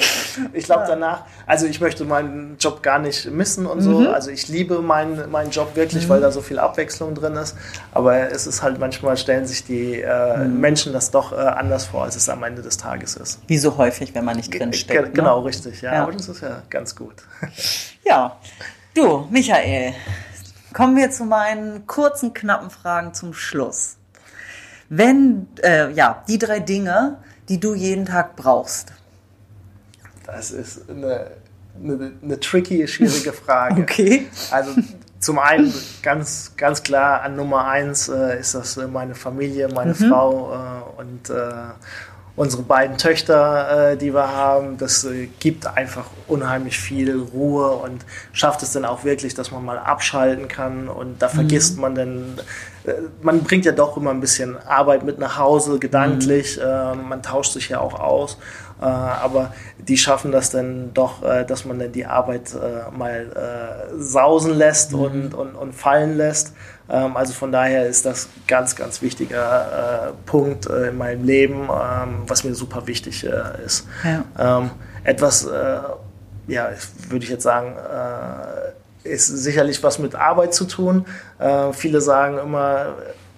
Ich 0.54 0.64
glaube 0.64 0.86
danach, 0.88 1.26
also 1.46 1.66
ich 1.66 1.82
möchte 1.82 2.06
meinen 2.06 2.56
Job 2.58 2.82
gar 2.82 3.00
nicht 3.00 3.30
missen 3.30 3.66
und 3.66 3.82
so. 3.82 4.00
Mhm. 4.00 4.08
Also 4.08 4.30
ich 4.30 4.48
liebe 4.48 4.82
meinen, 4.82 5.30
meinen 5.30 5.52
Job 5.52 5.76
wirklich, 5.76 6.06
mhm. 6.06 6.10
weil 6.10 6.22
da 6.22 6.32
so 6.32 6.42
viel 6.42 6.58
Abwechslung 6.58 7.14
drin 7.16 7.33
ist. 7.36 7.56
Aber 7.92 8.32
es 8.32 8.48
ist 8.48 8.62
halt 8.62 8.80
manchmal 8.80 9.18
stellen 9.18 9.46
sich 9.46 9.64
die 9.64 10.02
äh, 10.02 10.38
mhm. 10.38 10.60
Menschen 10.60 10.94
das 10.94 11.12
doch 11.12 11.32
äh, 11.32 11.36
anders 11.36 11.86
vor, 11.86 12.04
als 12.04 12.16
es 12.16 12.30
am 12.30 12.44
Ende 12.44 12.62
des 12.62 12.78
Tages 12.78 13.16
ist. 13.16 13.40
Wie 13.48 13.58
so 13.58 13.78
häufig, 13.78 14.14
wenn 14.16 14.26
man 14.26 14.38
nicht 14.38 14.58
drin 14.58 14.74
steckt. 14.74 15.08
Ne? 15.08 15.12
Genau, 15.12 15.42
richtig. 15.42 15.82
Ja, 15.82 15.94
ja, 15.94 16.04
aber 16.04 16.14
das 16.14 16.30
ist 16.30 16.42
ja 16.42 16.62
ganz 16.70 16.96
gut. 16.96 17.16
Ja. 18.06 18.38
Du, 18.94 19.28
Michael, 19.32 19.94
kommen 20.74 20.98
wir 20.98 21.10
zu 21.10 21.24
meinen 21.24 21.88
kurzen, 21.88 22.34
knappen 22.34 22.70
Fragen 22.70 23.14
zum 23.14 23.34
Schluss. 23.34 23.96
Wenn, 24.90 25.48
äh, 25.64 25.90
ja, 25.94 26.22
die 26.28 26.38
drei 26.38 26.60
Dinge, 26.60 27.18
die 27.48 27.62
du 27.62 27.74
jeden 27.74 28.06
Tag 28.06 28.36
brauchst. 28.36 28.92
Das 30.26 30.52
ist 30.52 30.90
eine 30.90 31.32
eine, 31.82 32.14
eine 32.22 32.40
tricky, 32.40 32.88
schwierige 32.88 33.34
Frage. 33.34 33.82
Okay. 33.84 34.28
Also 34.52 34.76
zum 35.24 35.40
einen 35.40 35.74
ganz, 36.02 36.52
ganz 36.58 36.84
klar 36.84 37.22
an 37.22 37.36
Nummer 37.36 37.68
eins 37.68 38.10
äh, 38.10 38.40
ist 38.40 38.56
das 38.56 38.78
äh, 38.78 38.88
meine 38.88 39.16
Familie, 39.16 39.70
meine 39.70 39.94
mhm. 39.94 40.10
Frau 40.10 40.54
äh, 40.54 41.02
und 41.02 41.30
äh, 41.30 41.54
unsere 42.36 42.64
beiden 42.64 42.98
Töchter, 42.98 43.92
äh, 43.92 43.98
die 43.98 44.14
wir 44.14 44.36
haben. 44.36 44.78
Das 44.78 45.06
äh, 45.06 45.28
gibt 45.40 45.66
einfach 45.66 46.08
unheimlich 46.28 46.78
viel 46.78 47.18
Ruhe 47.18 47.72
und 47.72 48.04
schafft 48.34 48.64
es 48.64 48.74
dann 48.74 48.86
auch 48.86 49.06
wirklich, 49.06 49.34
dass 49.34 49.52
man 49.52 49.64
mal 49.64 49.78
abschalten 49.78 50.48
kann 50.48 50.90
und 50.90 51.22
da 51.22 51.30
vergisst 51.30 51.76
mhm. 51.76 51.82
man 51.82 51.96
dann 51.96 52.42
man 53.22 53.44
bringt 53.44 53.64
ja 53.64 53.72
doch 53.72 53.96
immer 53.96 54.10
ein 54.10 54.20
bisschen 54.20 54.58
Arbeit 54.58 55.04
mit 55.06 55.18
nach 55.18 55.38
Hause, 55.38 55.80
gedanklich. 55.80 56.60
Mhm. 56.60 57.08
man 57.08 57.24
tauscht 57.24 57.54
sich 57.54 57.70
ja 57.70 57.80
auch 57.80 57.98
aus. 57.98 58.38
Äh, 58.82 58.86
aber 58.86 59.54
die 59.78 59.98
schaffen 59.98 60.32
das 60.32 60.50
dann 60.50 60.94
doch, 60.94 61.24
äh, 61.24 61.46
dass 61.46 61.66
man 61.66 61.80
dann 61.80 61.92
die 61.92 62.06
Arbeit 62.06 62.54
äh, 62.54 62.96
mal 62.96 63.88
sausen 63.98 64.54
lässt 64.54 64.94
mhm. 64.94 65.00
und, 65.00 65.34
und, 65.34 65.56
und 65.56 65.74
fallen 65.74 66.18
lässt. 66.18 66.54
Ähm, 66.90 67.16
also 67.16 67.34
von 67.34 67.52
daher 67.52 67.88
ist 67.88 68.06
das 68.06 68.30
ganz, 68.48 68.76
ganz 68.76 69.02
wichtiger 69.02 70.14
Punkt 70.26 70.66
in 70.66 70.98
meinem 70.98 71.24
Leben, 71.24 71.64
ähm, 71.64 72.24
was 72.28 72.44
mir 72.44 72.56
super 72.56 72.88
wichtig 72.88 73.24
ist. 73.66 73.88
Ja. 74.04 74.60
Ähm, 74.60 74.72
etwas, 75.04 75.48
ja, 76.48 76.70
würde 77.10 77.26
ich 77.26 77.30
jetzt 77.30 77.44
sagen, 77.44 77.76
ist 79.04 79.28
sicherlich 79.28 79.84
was 79.84 80.00
mit 80.00 80.16
Arbeit 80.16 80.54
zu 80.54 80.64
tun. 80.64 81.06
viele 81.74 82.00
sagen 82.00 82.38
immer, 82.38 82.96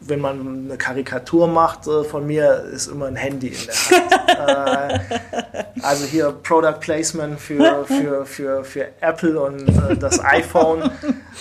wenn 0.08 0.20
man 0.22 0.66
eine 0.66 0.78
Karikatur 0.78 1.48
macht 1.48 1.88
äh, 1.88 2.04
von 2.04 2.26
mir, 2.28 2.64
ist 2.72 2.88
immer 2.88 3.08
ein 3.08 3.16
Handy 3.16 3.48
in 3.48 3.58
der 3.66 3.76
Hand. 3.76 5.02
äh, 5.14 5.82
also 5.82 6.06
hier 6.06 6.32
Product 6.32 6.80
Placement 6.80 7.40
für, 7.40 7.86
für, 7.86 8.26
für, 8.26 8.64
für 8.64 8.88
Apple 9.02 9.40
und 9.40 9.68
äh, 9.68 9.98
das 9.98 10.24
iPhone. 10.24 10.92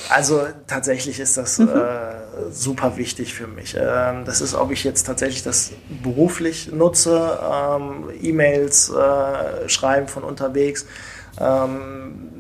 Also 0.09 0.47
tatsächlich 0.67 1.21
ist 1.21 1.37
das 1.37 1.59
äh, 1.59 1.67
super 2.51 2.97
wichtig 2.97 3.35
für 3.35 3.47
mich. 3.47 3.77
Ähm, 3.79 4.25
das 4.25 4.41
ist, 4.41 4.55
ob 4.55 4.71
ich 4.71 4.85
jetzt 4.85 5.05
tatsächlich 5.05 5.43
das 5.43 5.73
beruflich 6.03 6.73
nutze, 6.73 7.39
ähm, 7.43 8.11
E-Mails 8.21 8.93
schreiben 9.67 10.09
von 10.09 10.25
unterwegs. 10.25 10.87
Ähm, 11.41 12.31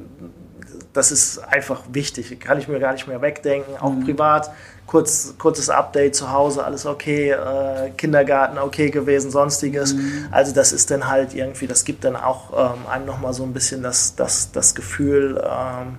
das 0.94 1.10
ist 1.10 1.38
einfach 1.38 1.82
wichtig. 1.90 2.38
Kann 2.40 2.58
ich 2.58 2.68
mir 2.68 2.78
gar 2.78 2.92
nicht 2.92 3.06
mehr 3.06 3.20
wegdenken, 3.20 3.76
auch 3.76 3.90
mhm. 3.90 4.04
privat 4.04 4.50
kurz, 4.86 5.34
kurzes 5.38 5.70
Update 5.70 6.14
zu 6.14 6.30
Hause, 6.30 6.64
alles 6.64 6.86
okay, 6.86 7.30
äh, 7.30 7.90
Kindergarten 7.96 8.58
okay 8.58 8.90
gewesen, 8.90 9.30
sonstiges. 9.30 9.94
Mhm. 9.94 10.28
Also 10.30 10.54
das 10.54 10.72
ist 10.72 10.90
dann 10.90 11.08
halt 11.08 11.34
irgendwie, 11.34 11.66
das 11.66 11.84
gibt 11.84 12.04
dann 12.04 12.16
auch 12.16 12.74
ähm, 12.74 12.86
einem 12.88 13.06
nochmal 13.06 13.32
so 13.32 13.44
ein 13.44 13.52
bisschen 13.52 13.82
das, 13.82 14.14
das, 14.14 14.52
das 14.52 14.74
Gefühl, 14.74 15.42
ähm, 15.44 15.96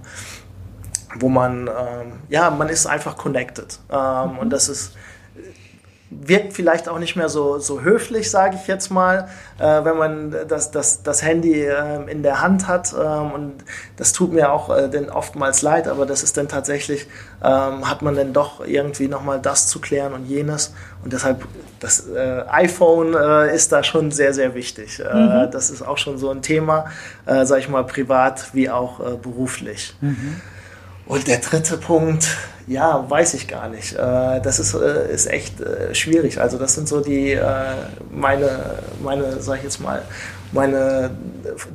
wo 1.19 1.29
man, 1.29 1.67
ähm, 1.67 2.13
ja, 2.29 2.49
man 2.49 2.69
ist 2.69 2.85
einfach 2.85 3.17
connected. 3.17 3.79
Ähm, 3.91 4.33
mhm. 4.33 4.37
Und 4.39 4.49
das 4.51 4.69
ist 4.69 4.93
wirkt 6.21 6.53
vielleicht 6.53 6.87
auch 6.89 6.99
nicht 6.99 7.15
mehr 7.15 7.29
so, 7.29 7.59
so 7.59 7.81
höflich, 7.81 8.29
sage 8.29 8.57
ich 8.59 8.67
jetzt 8.67 8.89
mal, 8.89 9.27
äh, 9.59 9.83
wenn 9.83 9.97
man 9.97 10.35
das, 10.47 10.71
das, 10.71 11.03
das 11.03 11.23
Handy 11.23 11.61
äh, 11.61 12.09
in 12.09 12.23
der 12.23 12.41
Hand 12.41 12.67
hat. 12.67 12.93
Ähm, 12.93 13.31
und 13.31 13.53
das 13.97 14.13
tut 14.13 14.33
mir 14.33 14.51
auch 14.51 14.75
äh, 14.75 14.89
denn 14.89 15.09
oftmals 15.09 15.61
leid, 15.61 15.87
aber 15.87 16.05
das 16.05 16.23
ist 16.23 16.37
dann 16.37 16.47
tatsächlich, 16.47 17.07
ähm, 17.43 17.89
hat 17.89 18.01
man 18.01 18.15
dann 18.15 18.33
doch 18.33 18.65
irgendwie 18.65 19.07
nochmal 19.07 19.39
das 19.39 19.67
zu 19.67 19.79
klären 19.79 20.13
und 20.13 20.25
jenes. 20.25 20.73
Und 21.03 21.13
deshalb, 21.13 21.45
das 21.79 22.07
äh, 22.07 22.43
iPhone 22.47 23.13
äh, 23.13 23.53
ist 23.53 23.71
da 23.71 23.83
schon 23.83 24.11
sehr, 24.11 24.33
sehr 24.33 24.55
wichtig. 24.55 24.99
Äh, 24.99 25.13
mhm. 25.13 25.51
Das 25.51 25.69
ist 25.69 25.81
auch 25.81 25.97
schon 25.97 26.17
so 26.17 26.29
ein 26.29 26.41
Thema, 26.41 26.85
äh, 27.25 27.45
sage 27.45 27.61
ich 27.61 27.69
mal, 27.69 27.83
privat 27.83 28.53
wie 28.53 28.69
auch 28.69 28.99
beruflich. 29.17 29.95
Mhm. 30.01 30.41
Und 31.07 31.27
der 31.27 31.37
dritte 31.37 31.77
Punkt, 31.77 32.27
ja, 32.67 33.05
weiß 33.07 33.35
ich 33.35 33.47
gar 33.47 33.69
nicht. 33.69 33.93
Äh, 33.93 34.41
das 34.41 34.59
ist, 34.59 34.73
äh, 34.73 35.13
ist 35.13 35.27
echt 35.27 35.61
äh, 35.61 35.93
schwierig. 35.93 36.39
Also 36.41 36.57
das 36.57 36.73
sind 36.73 36.87
so 36.87 36.99
die, 36.99 37.39
meine, 38.11 38.49
meine, 39.03 39.41
sag 39.41 39.57
ich 39.57 39.63
jetzt 39.63 39.79
mal, 39.79 40.01
meine 40.51 41.11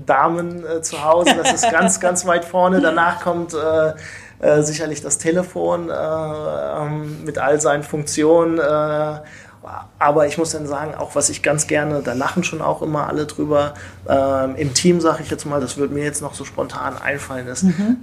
Damen 0.07 0.65
zu 0.83 1.05
Hause. 1.05 1.35
Das 1.37 1.53
ist 1.53 1.71
ganz, 1.71 2.01
ganz 2.01 2.27
weit 2.27 2.45
vorne. 2.45 2.81
Danach 2.81 3.21
kommt 3.21 3.55
sicherlich 4.61 5.03
das 5.03 5.19
Telefon 5.19 5.91
ähm, 5.95 7.25
mit 7.25 7.37
all 7.37 7.61
seinen 7.61 7.83
Funktionen. 7.83 8.59
aber 9.99 10.27
ich 10.27 10.39
muss 10.39 10.53
dann 10.53 10.67
sagen, 10.67 10.95
auch 10.95 11.15
was 11.15 11.29
ich 11.29 11.43
ganz 11.43 11.67
gerne, 11.67 12.01
da 12.03 12.15
lachen 12.15 12.43
schon 12.43 12.63
auch 12.63 12.81
immer 12.81 13.07
alle 13.07 13.27
drüber, 13.27 13.75
ähm, 14.09 14.57
im 14.57 14.73
Team 14.73 15.03
sage 15.03 15.23
ich 15.23 15.31
jetzt 15.31 15.45
mal, 15.45 15.61
das 15.61 15.77
würde 15.77 15.93
mir 15.93 16.05
jetzt 16.05 16.23
noch 16.23 16.33
so 16.33 16.47
spontan 16.47 16.97
einfallen, 16.97 17.49
ist 17.49 17.65
mhm. 17.65 17.99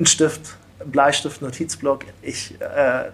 ein 0.00 0.06
Stift 0.06 0.56
Bleistift, 0.84 1.42
Notizblock. 1.42 2.04
Ich, 2.22 2.54
äh, 2.60 3.10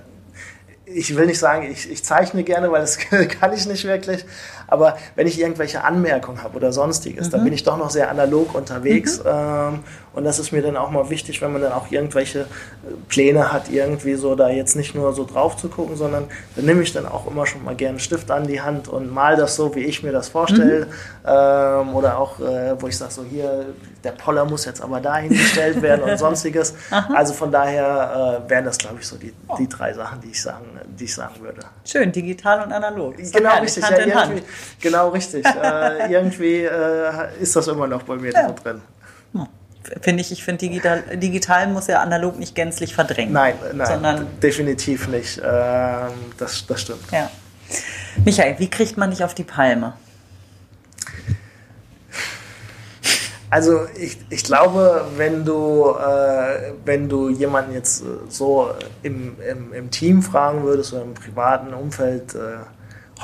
ich 0.85 1.16
will 1.16 1.27
nicht 1.27 1.38
sagen, 1.38 1.70
ich, 1.70 1.90
ich 1.90 2.05
zeichne 2.05 2.42
gerne, 2.42 2.70
weil 2.70 2.81
das 2.81 2.98
kann 3.40 3.53
ich 3.53 3.66
nicht 3.66 3.85
wirklich. 3.85 4.25
Aber 4.72 4.96
wenn 5.16 5.26
ich 5.26 5.38
irgendwelche 5.38 5.85
Anmerkungen 5.85 6.42
habe 6.42 6.56
oder 6.56 6.72
sonstiges, 6.72 7.26
mhm. 7.26 7.30
dann 7.30 7.44
bin 7.44 7.52
ich 7.52 7.62
doch 7.62 7.76
noch 7.76 7.90
sehr 7.90 8.11
analog 8.11 8.54
unterwegs. 8.54 9.18
Mhm. 9.18 9.30
Ähm, 9.30 9.78
und 10.14 10.24
das 10.24 10.38
ist 10.38 10.52
mir 10.52 10.62
dann 10.62 10.76
auch 10.76 10.90
mal 10.90 11.11
wichtig, 11.11 11.40
wenn 11.42 11.52
man 11.52 11.62
dann 11.62 11.72
auch 11.72 11.90
irgendwelche 11.90 12.40
äh, 12.40 12.44
Pläne 13.08 13.52
hat, 13.52 13.70
irgendwie 13.70 14.14
so 14.14 14.35
da 14.35 14.48
jetzt 14.48 14.74
nicht 14.74 14.94
nur 14.94 15.12
so 15.12 15.24
drauf 15.24 15.56
zu 15.56 15.68
gucken, 15.68 15.96
sondern 15.96 16.24
dann 16.56 16.64
nehme 16.64 16.82
ich 16.82 16.92
dann 16.92 17.06
auch 17.06 17.30
immer 17.30 17.46
schon 17.46 17.64
mal 17.64 17.74
gerne 17.74 17.90
einen 17.90 17.98
Stift 17.98 18.30
an 18.30 18.46
die 18.46 18.62
Hand 18.62 18.88
und 18.88 19.12
mal 19.12 19.37
das 19.37 19.56
so, 19.56 19.74
wie 19.74 19.80
ich 19.80 20.02
mir 20.02 20.12
das 20.12 20.28
vorstelle. 20.28 20.87
Mhm. 20.87 20.92
Ähm, 21.26 21.94
oder 21.94 22.18
auch, 22.18 22.40
äh, 22.40 22.80
wo 22.80 22.88
ich 22.88 22.96
sage, 22.96 23.12
so 23.12 23.24
hier, 23.24 23.66
der 24.02 24.12
Poller 24.12 24.44
muss 24.44 24.64
jetzt 24.64 24.82
aber 24.82 25.00
dahin 25.00 25.30
gestellt 25.30 25.82
werden 25.82 26.02
und 26.02 26.18
sonstiges. 26.26 26.74
Also 27.14 27.35
von 27.35 27.52
daher 27.52 28.42
äh, 28.46 28.50
wären 28.50 28.64
das, 28.64 28.78
glaube 28.78 28.96
ich, 29.00 29.06
so 29.06 29.16
die, 29.16 29.35
die 29.58 29.68
drei 29.68 29.92
Sachen, 29.92 30.20
die 30.20 30.30
ich 30.30 30.42
sagen, 30.42 30.64
die 30.87 31.04
ich 31.04 31.14
sagen 31.14 31.40
würde. 31.40 31.61
Schön, 31.85 32.11
digital 32.11 32.64
und 32.64 32.72
analog. 32.72 33.16
Genau 33.16 33.61
richtig, 33.61 33.85
Hand 33.85 34.06
ja, 34.06 34.14
Hand. 34.14 34.42
Genau 34.81 35.11
richtig. 35.11 35.44
äh, 35.46 36.09
irgendwie 36.12 36.62
äh, 36.62 37.40
ist 37.40 37.57
das 37.57 37.68
immer 37.68 37.87
noch 37.87 38.03
bei 38.03 38.16
mir 38.16 38.33
ja. 38.33 38.51
drin. 38.51 38.81
Hm 39.33 39.48
finde 40.01 40.20
ich, 40.22 40.33
ich 40.33 40.44
finde 40.44 40.59
digital, 40.59 41.03
digital 41.16 41.66
muss 41.68 41.87
ja 41.87 42.01
analog 42.01 42.38
nicht 42.38 42.55
gänzlich 42.55 42.94
verdrängen. 42.94 43.33
Nein, 43.33 43.55
nein, 43.75 43.87
sondern 43.87 44.27
definitiv 44.40 45.09
nicht. 45.09 45.40
Ähm, 45.44 46.12
das, 46.38 46.66
das 46.66 46.81
stimmt. 46.81 47.11
Ja. 47.11 47.31
Michael, 48.25 48.59
wie 48.59 48.68
kriegt 48.68 48.96
man 48.96 49.11
dich 49.11 49.25
auf 49.25 49.35
die 49.35 49.44
Palme? 49.44 49.94
Also 53.51 53.87
ich, 53.98 54.16
ich 54.31 54.44
glaube, 54.44 55.07
wenn 55.16 55.44
du, 55.44 55.90
äh, 55.90 56.72
wenn 56.87 57.09
du 57.09 57.29
jemanden 57.29 57.75
jetzt 57.75 58.03
so 58.31 58.70
im, 59.03 59.37
im, 59.46 59.75
im 59.75 59.90
Team 59.90 60.22
fragen 60.22 60.62
würdest 60.62 60.94
oder 60.94 61.03
im 61.03 61.12
privaten 61.12 61.75
Umfeld, 61.75 62.35
äh, 62.35 62.61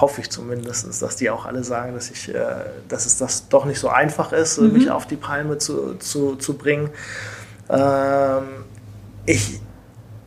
hoffe 0.01 0.21
ich 0.21 0.31
zumindest, 0.31 1.03
dass 1.03 1.17
die 1.17 1.31
auch 1.31 1.47
alle 1.47 1.65
sagen, 1.65 1.95
dass, 1.95 2.11
ich, 2.11 2.35
äh, 2.35 2.45
dass 2.89 3.07
es 3.07 3.19
das 3.19 3.49
doch 3.49 3.65
nicht 3.65 3.79
so 3.79 3.89
einfach 3.89 4.33
ist, 4.33 4.61
mhm. 4.61 4.73
mich 4.73 4.91
auf 4.91 5.07
die 5.07 5.17
Palme 5.17 5.59
zu, 5.59 5.95
zu, 5.95 6.37
zu 6.37 6.55
bringen. 6.55 6.91
Ähm, 7.69 8.65
ich 9.27 9.61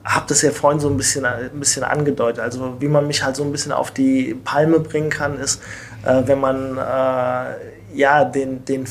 habe 0.04 0.26
das 0.28 0.42
ja 0.42 0.52
vorhin 0.52 0.80
so 0.80 0.90
ein 0.90 0.98
bisschen, 0.98 1.26
ein 1.26 1.60
bisschen 1.60 1.84
angedeutet. 1.84 2.42
Also 2.42 2.76
wie 2.80 2.88
man 2.88 3.08
mich 3.08 3.24
halt 3.24 3.36
so 3.36 3.44
ein 3.44 3.52
bisschen 3.52 3.72
auf 3.72 3.92
die 3.92 4.36
Palme 4.44 4.80
bringen 4.80 5.10
kann, 5.10 5.40
ist, 5.40 5.62
äh, 6.04 6.24
wenn 6.26 6.40
man 6.40 6.78
äh, 6.78 7.56
ja 7.94 8.26
den, 8.26 8.66
den, 8.66 8.86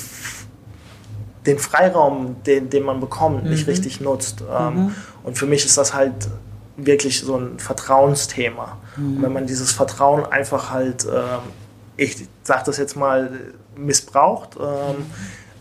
den 1.47 1.59
Freiraum, 1.59 2.43
den, 2.45 2.71
den 2.71 2.85
man 2.85 3.01
bekommt, 3.01 3.45
mhm. 3.45 3.51
nicht 3.51 3.67
richtig 3.67 4.01
nutzt. 4.01 4.43
Ähm, 4.43 4.75
mhm. 4.75 4.95
Und 5.25 5.37
für 5.37 5.47
mich 5.47 5.65
ist 5.65 5.77
das 5.77 5.95
halt 5.95 6.29
wirklich 6.87 7.21
so 7.21 7.37
ein 7.37 7.59
Vertrauensthema. 7.59 8.79
Mhm. 8.97 9.17
Und 9.17 9.23
wenn 9.23 9.33
man 9.33 9.47
dieses 9.47 9.73
Vertrauen 9.73 10.25
einfach 10.25 10.71
halt, 10.71 11.05
äh, 11.05 11.39
ich 11.97 12.29
sage 12.43 12.63
das 12.67 12.79
jetzt 12.79 12.97
mal, 12.97 13.31
missbraucht, 13.77 14.57
ähm, 14.57 15.07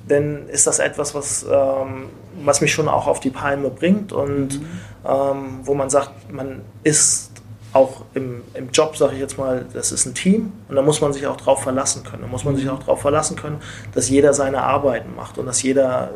dann 0.08 0.50
ist 0.50 0.68
das 0.68 0.80
etwas, 0.80 1.14
was, 1.14 1.46
ähm, 1.50 2.06
was 2.44 2.62
mich 2.62 2.74
schon 2.74 2.88
auch 2.88 3.08
auf 3.08 3.20
die 3.20 3.30
Palme 3.30 3.70
bringt 3.70 4.12
und 4.12 4.60
mhm. 4.60 4.68
ähm, 5.08 5.60
wo 5.64 5.74
man 5.74 5.90
sagt, 5.90 6.32
man 6.32 6.62
ist 6.84 7.30
auch 7.72 8.02
im, 8.16 8.42
im 8.56 8.72
Job, 8.72 8.98
sage 8.98 9.14
ich 9.14 9.20
jetzt 9.20 9.38
mal, 9.38 9.66
das 9.74 9.92
ist 9.92 10.06
ein 10.06 10.16
Team 10.16 10.54
und 10.68 10.76
da 10.76 10.82
muss 10.82 11.02
man 11.02 11.14
sich 11.14 11.28
auch 11.28 11.38
drauf 11.38 11.62
verlassen 11.62 12.04
können. 12.04 12.24
Da 12.24 12.28
muss 12.28 12.44
man 12.44 12.56
sich 12.56 12.66
mhm. 12.66 12.72
auch 12.72 12.80
darauf 12.80 13.02
verlassen 13.02 13.36
können, 13.36 13.62
dass 13.94 14.10
jeder 14.10 14.34
seine 14.34 14.64
Arbeiten 14.64 15.16
macht 15.16 15.38
und 15.38 15.46
dass 15.46 15.62
jeder 15.62 16.10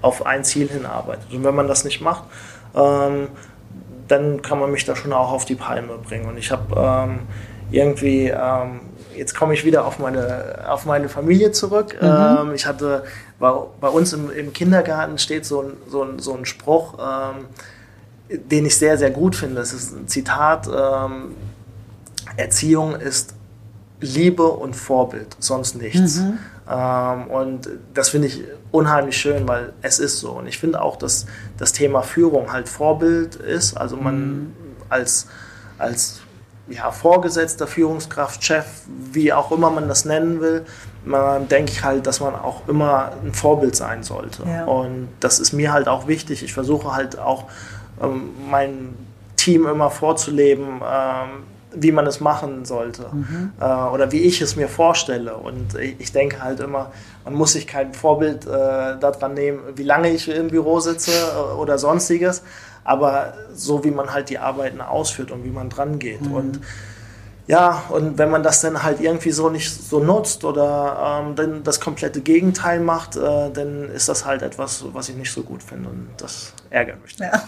auf 0.00 0.24
ein 0.24 0.44
Ziel 0.44 0.68
hinarbeitet. 0.68 1.26
Und 1.32 1.44
wenn 1.44 1.54
man 1.54 1.68
das 1.68 1.84
nicht 1.84 2.00
macht, 2.00 2.24
ähm, 2.74 3.28
dann 4.08 4.42
kann 4.42 4.58
man 4.58 4.70
mich 4.70 4.84
da 4.84 4.96
schon 4.96 5.12
auch 5.12 5.32
auf 5.32 5.44
die 5.44 5.54
Palme 5.54 5.98
bringen. 5.98 6.26
Und 6.26 6.36
ich 6.36 6.50
habe 6.50 6.74
ähm, 6.76 7.20
irgendwie, 7.70 8.28
ähm, 8.28 8.80
jetzt 9.16 9.34
komme 9.34 9.54
ich 9.54 9.64
wieder 9.64 9.86
auf 9.86 9.98
meine, 9.98 10.64
auf 10.68 10.84
meine 10.86 11.08
Familie 11.08 11.52
zurück. 11.52 11.96
Mhm. 12.00 12.08
Ähm, 12.08 12.54
ich 12.54 12.66
hatte, 12.66 13.04
bei, 13.38 13.52
bei 13.80 13.88
uns 13.88 14.12
im, 14.12 14.30
im, 14.30 14.52
Kindergarten 14.52 15.18
steht 15.18 15.46
so 15.46 15.62
ein, 15.62 15.72
so 15.88 16.02
ein, 16.02 16.18
so 16.18 16.34
ein 16.34 16.44
Spruch, 16.44 16.94
ähm, 16.98 17.46
den 18.28 18.66
ich 18.66 18.76
sehr, 18.76 18.98
sehr 18.98 19.10
gut 19.10 19.36
finde. 19.36 19.56
Das 19.56 19.72
ist 19.72 19.92
ein 19.92 20.08
Zitat, 20.08 20.68
ähm, 20.68 21.34
Erziehung 22.36 22.96
ist 22.96 23.34
Liebe 24.00 24.44
und 24.44 24.74
Vorbild, 24.74 25.36
sonst 25.38 25.76
nichts. 25.76 26.18
Mhm. 26.18 26.38
Ähm, 26.70 27.26
und 27.28 27.68
das 27.92 28.10
finde 28.10 28.28
ich 28.28 28.42
unheimlich 28.70 29.16
schön, 29.16 29.46
weil 29.46 29.72
es 29.82 29.98
ist 29.98 30.20
so. 30.20 30.32
Und 30.32 30.46
ich 30.46 30.58
finde 30.58 30.80
auch, 30.82 30.96
dass 30.96 31.26
das 31.58 31.72
Thema 31.72 32.02
Führung 32.02 32.52
halt 32.52 32.68
Vorbild 32.68 33.36
ist. 33.36 33.76
Also 33.76 33.96
man 33.96 34.28
mhm. 34.28 34.52
als, 34.88 35.26
als 35.78 36.20
ja, 36.68 36.90
Vorgesetzter, 36.90 37.66
Führungskraft, 37.66 38.42
Chef, 38.42 38.64
wie 39.12 39.32
auch 39.32 39.52
immer 39.52 39.70
man 39.70 39.88
das 39.88 40.04
nennen 40.04 40.40
will, 40.40 40.64
man 41.04 41.48
denke 41.48 41.72
ich 41.72 41.84
halt, 41.84 42.06
dass 42.06 42.20
man 42.20 42.34
auch 42.34 42.66
immer 42.68 43.12
ein 43.22 43.34
Vorbild 43.34 43.76
sein 43.76 44.02
sollte. 44.02 44.44
Ja. 44.46 44.64
Und 44.64 45.08
das 45.20 45.38
ist 45.38 45.52
mir 45.52 45.72
halt 45.72 45.88
auch 45.88 46.06
wichtig. 46.06 46.42
Ich 46.42 46.54
versuche 46.54 46.94
halt 46.94 47.18
auch 47.18 47.44
ähm, 48.02 48.30
mein 48.50 48.94
Team 49.36 49.66
immer 49.66 49.90
vorzuleben, 49.90 50.80
ähm, 50.80 51.44
wie 51.74 51.92
man 51.92 52.06
es 52.06 52.20
machen 52.20 52.64
sollte 52.64 53.06
mhm. 53.12 53.52
äh, 53.60 53.64
oder 53.64 54.12
wie 54.12 54.20
ich 54.20 54.40
es 54.40 54.56
mir 54.56 54.68
vorstelle. 54.68 55.36
Und 55.36 55.74
ich, 55.78 55.96
ich, 55.98 56.12
denke 56.12 56.42
halt 56.42 56.60
immer, 56.60 56.92
man 57.24 57.34
muss 57.34 57.52
sich 57.52 57.66
kein 57.66 57.94
Vorbild 57.94 58.46
äh, 58.46 58.48
daran 58.48 59.34
nehmen, 59.34 59.60
wie 59.76 59.82
lange 59.82 60.10
ich 60.10 60.28
im 60.28 60.48
Büro 60.48 60.80
sitze 60.80 61.12
äh, 61.12 61.54
oder 61.54 61.78
sonstiges, 61.78 62.42
aber 62.84 63.34
so 63.54 63.84
wie 63.84 63.90
man 63.90 64.12
halt 64.12 64.30
die 64.30 64.38
Arbeiten 64.38 64.80
ausführt 64.80 65.30
und 65.30 65.44
wie 65.44 65.50
man 65.50 65.68
dran 65.68 65.98
geht. 65.98 66.22
Mhm. 66.22 66.32
Und 66.32 66.60
ja, 67.46 67.84
und 67.90 68.16
wenn 68.16 68.30
man 68.30 68.42
das 68.42 68.62
dann 68.62 68.82
halt 68.82 69.00
irgendwie 69.00 69.30
so 69.30 69.50
nicht 69.50 69.70
so 69.70 70.00
nutzt 70.00 70.44
oder 70.44 71.20
ähm, 71.22 71.34
dann 71.34 71.62
das 71.62 71.78
komplette 71.78 72.22
Gegenteil 72.22 72.80
macht, 72.80 73.16
äh, 73.16 73.50
dann 73.50 73.90
ist 73.90 74.08
das 74.08 74.24
halt 74.24 74.40
etwas, 74.40 74.82
was 74.94 75.10
ich 75.10 75.16
nicht 75.16 75.30
so 75.30 75.42
gut 75.42 75.62
finde 75.62 75.90
und 75.90 76.08
das 76.16 76.54
ärgert 76.70 77.02
mich. 77.02 77.18
Ja. 77.18 77.42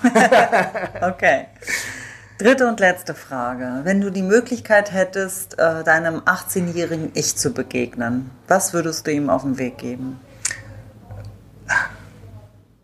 okay. 1.08 1.46
Dritte 2.38 2.68
und 2.68 2.80
letzte 2.80 3.14
Frage. 3.14 3.80
Wenn 3.84 4.02
du 4.02 4.10
die 4.10 4.22
Möglichkeit 4.22 4.92
hättest, 4.92 5.58
äh, 5.58 5.82
deinem 5.84 6.20
18-jährigen 6.20 7.12
Ich 7.14 7.36
zu 7.36 7.50
begegnen, 7.50 8.30
was 8.46 8.74
würdest 8.74 9.06
du 9.06 9.12
ihm 9.12 9.30
auf 9.30 9.42
den 9.42 9.56
Weg 9.56 9.78
geben? 9.78 10.20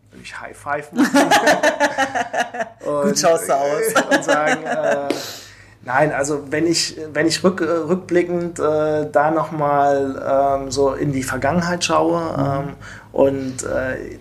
Würde 0.09 0.23
ich 0.23 0.39
High 0.39 0.57
Five 0.57 0.91
machen. 0.91 1.29
Gut 3.03 3.19
schaust 3.19 3.47
du 3.47 3.53
aus. 3.53 3.93
und 4.09 4.23
sagen, 4.23 4.63
äh, 4.63 5.13
nein, 5.83 6.11
also 6.13 6.51
wenn 6.51 6.65
ich, 6.65 6.97
wenn 7.13 7.27
ich 7.27 7.43
rück, 7.43 7.61
rückblickend 7.61 8.57
äh, 8.57 9.07
da 9.11 9.29
nochmal 9.29 10.61
ähm, 10.63 10.71
so 10.71 10.93
in 10.93 11.11
die 11.11 11.23
Vergangenheit 11.23 11.83
schaue 11.83 12.21
mhm. 12.21 12.69
ähm, 12.69 12.73
und 13.11 13.63
äh, 13.63 14.17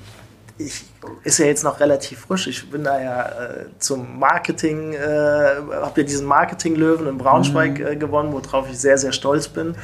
ich 0.67 0.85
ist 1.25 1.39
ja 1.39 1.47
jetzt 1.47 1.65
noch 1.65 1.81
relativ 1.81 2.21
frisch. 2.21 2.47
Ich 2.47 2.71
bin 2.71 2.85
da 2.85 3.01
ja 3.01 3.27
äh, 3.27 3.67
zum 3.79 4.19
Marketing, 4.19 4.93
äh, 4.95 4.99
habe 4.99 6.01
ja 6.01 6.03
diesen 6.03 6.27
Marketing-Löwen 6.27 7.07
in 7.07 7.19
Braunschweig 7.19 7.79
mhm. 7.79 7.87
äh, 7.87 7.97
gewonnen, 7.97 8.33
worauf 8.33 8.69
ich 8.71 8.79
sehr, 8.79 8.99
sehr 8.99 9.13
stolz 9.13 9.49
bin. 9.49 9.75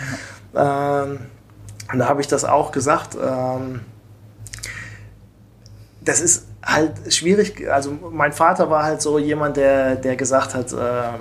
Ähm, 0.54 1.18
und 1.92 1.98
da 1.98 2.08
habe 2.08 2.20
ich 2.20 2.26
das 2.26 2.44
auch 2.44 2.72
gesagt. 2.72 3.16
Ähm, 3.20 3.80
das 6.00 6.20
ist 6.20 6.46
halt 6.62 7.12
schwierig. 7.12 7.68
Also 7.70 7.92
mein 8.10 8.32
Vater 8.32 8.70
war 8.70 8.84
halt 8.84 9.02
so 9.02 9.18
jemand, 9.18 9.56
der, 9.56 9.96
der 9.96 10.16
gesagt 10.16 10.54
hat, 10.54 10.72
äh, 10.72 11.18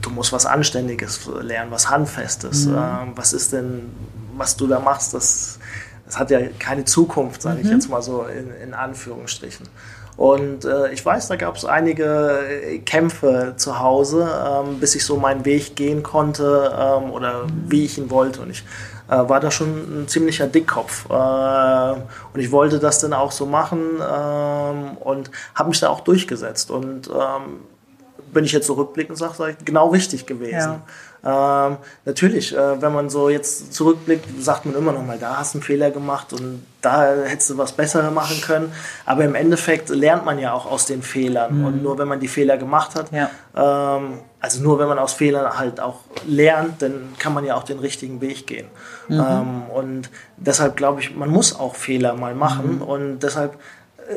du 0.00 0.10
musst 0.10 0.32
was 0.32 0.46
Anständiges 0.46 1.28
lernen, 1.40 1.70
was 1.70 1.90
Handfestes. 1.90 2.66
Mhm. 2.66 2.76
Ähm, 2.76 3.12
was 3.16 3.32
ist 3.32 3.52
denn, 3.52 3.92
was 4.36 4.56
du 4.56 4.66
da 4.66 4.80
machst, 4.80 5.14
das 5.14 5.58
das 6.06 6.18
hat 6.18 6.30
ja 6.30 6.40
keine 6.58 6.84
Zukunft, 6.84 7.42
sage 7.42 7.60
ich 7.60 7.66
mhm. 7.66 7.72
jetzt 7.72 7.88
mal 7.88 8.02
so 8.02 8.24
in, 8.24 8.52
in 8.62 8.74
Anführungsstrichen. 8.74 9.66
Und 10.16 10.64
äh, 10.64 10.92
ich 10.92 11.04
weiß, 11.04 11.28
da 11.28 11.36
gab 11.36 11.56
es 11.56 11.64
einige 11.64 12.38
äh, 12.48 12.78
Kämpfe 12.78 13.54
zu 13.56 13.80
Hause, 13.80 14.28
ähm, 14.46 14.78
bis 14.78 14.94
ich 14.94 15.04
so 15.04 15.16
meinen 15.16 15.44
Weg 15.44 15.74
gehen 15.74 16.02
konnte 16.04 16.72
ähm, 16.78 17.10
oder 17.10 17.46
wie 17.66 17.84
ich 17.84 17.98
ihn 17.98 18.10
wollte. 18.10 18.42
Und 18.42 18.50
ich 18.50 18.64
äh, 19.08 19.28
war 19.28 19.40
da 19.40 19.50
schon 19.50 20.02
ein 20.02 20.08
ziemlicher 20.08 20.46
Dickkopf. 20.46 21.10
Äh, 21.10 21.92
und 22.32 22.40
ich 22.40 22.52
wollte 22.52 22.78
das 22.78 23.00
dann 23.00 23.12
auch 23.12 23.32
so 23.32 23.44
machen 23.46 23.80
ähm, 24.00 24.96
und 24.98 25.32
habe 25.56 25.70
mich 25.70 25.80
da 25.80 25.88
auch 25.88 26.00
durchgesetzt. 26.00 26.70
Und 26.70 27.10
bin 28.34 28.44
ich 28.44 28.52
jetzt 28.52 28.66
so 28.66 28.74
rückblickend 28.74 29.16
sage, 29.16 29.34
sag 29.36 29.50
ich, 29.50 29.64
genau 29.64 29.88
richtig 29.88 30.26
gewesen. 30.26 30.52
Ja. 30.52 30.82
Ähm, 31.26 31.78
natürlich, 32.04 32.54
äh, 32.54 32.82
wenn 32.82 32.92
man 32.92 33.08
so 33.08 33.30
jetzt 33.30 33.72
zurückblickt, 33.72 34.26
sagt 34.42 34.66
man 34.66 34.74
immer 34.74 34.92
noch 34.92 35.02
mal, 35.02 35.18
da 35.18 35.38
hast 35.38 35.54
du 35.54 35.58
einen 35.58 35.62
Fehler 35.62 35.90
gemacht 35.90 36.34
und 36.34 36.66
da 36.82 37.14
hättest 37.24 37.48
du 37.48 37.56
was 37.56 37.72
besser 37.72 38.10
machen 38.10 38.42
können. 38.42 38.70
Aber 39.06 39.24
im 39.24 39.34
Endeffekt 39.34 39.88
lernt 39.88 40.26
man 40.26 40.38
ja 40.38 40.52
auch 40.52 40.70
aus 40.70 40.84
den 40.84 41.02
Fehlern. 41.02 41.60
Mhm. 41.60 41.64
Und 41.64 41.82
nur 41.82 41.96
wenn 41.96 42.08
man 42.08 42.20
die 42.20 42.28
Fehler 42.28 42.58
gemacht 42.58 42.94
hat, 42.94 43.10
ja. 43.10 43.30
ähm, 43.56 44.18
also 44.38 44.62
nur 44.62 44.78
wenn 44.78 44.88
man 44.88 44.98
aus 44.98 45.14
Fehlern 45.14 45.58
halt 45.58 45.80
auch 45.80 46.00
lernt, 46.26 46.82
dann 46.82 47.14
kann 47.18 47.32
man 47.32 47.46
ja 47.46 47.54
auch 47.54 47.64
den 47.64 47.78
richtigen 47.78 48.20
Weg 48.20 48.46
gehen. 48.46 48.66
Mhm. 49.08 49.20
Ähm, 49.20 49.62
und 49.74 50.10
deshalb 50.36 50.76
glaube 50.76 51.00
ich, 51.00 51.16
man 51.16 51.30
muss 51.30 51.58
auch 51.58 51.74
Fehler 51.74 52.14
mal 52.14 52.34
machen. 52.34 52.76
Mhm. 52.76 52.82
Und 52.82 53.20
deshalb 53.20 53.58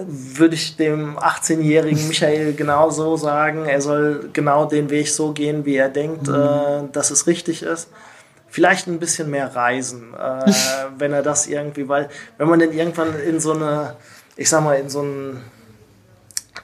würde 0.06 0.56
ich 0.56 0.76
dem 0.76 1.18
18-jährigen 1.18 2.08
Michael 2.08 2.54
genauso 2.54 3.16
sagen, 3.18 3.66
er 3.66 3.82
soll 3.82 4.30
genau 4.34 4.66
den 4.66 4.90
Weg 4.90 5.10
so 5.10 5.32
gehen, 5.32 5.66
wie 5.66 5.76
er 5.76 5.90
denkt, 5.90 6.28
mhm. 6.28 6.34
äh, 6.34 6.92
dass 6.92 7.12
es 7.12 7.28
richtig 7.28 7.64
ist. 7.64 7.90
Vielleicht 8.50 8.88
ein 8.88 9.00
bisschen 9.00 9.30
mehr 9.30 9.56
reisen, 9.56 10.14
äh, 10.14 10.52
wenn 10.98 11.14
er 11.14 11.24
das 11.24 11.48
irgendwie, 11.48 11.88
weil 11.88 12.10
wenn 12.38 12.50
man 12.50 12.60
dann 12.60 12.72
irgendwann 12.72 13.20
in 13.20 13.40
so 13.40 13.54
eine, 13.54 13.96
ich 14.36 14.50
sag 14.50 14.64
mal, 14.64 14.76
in 14.76 14.90
so 14.90 15.02
ein 15.02 15.42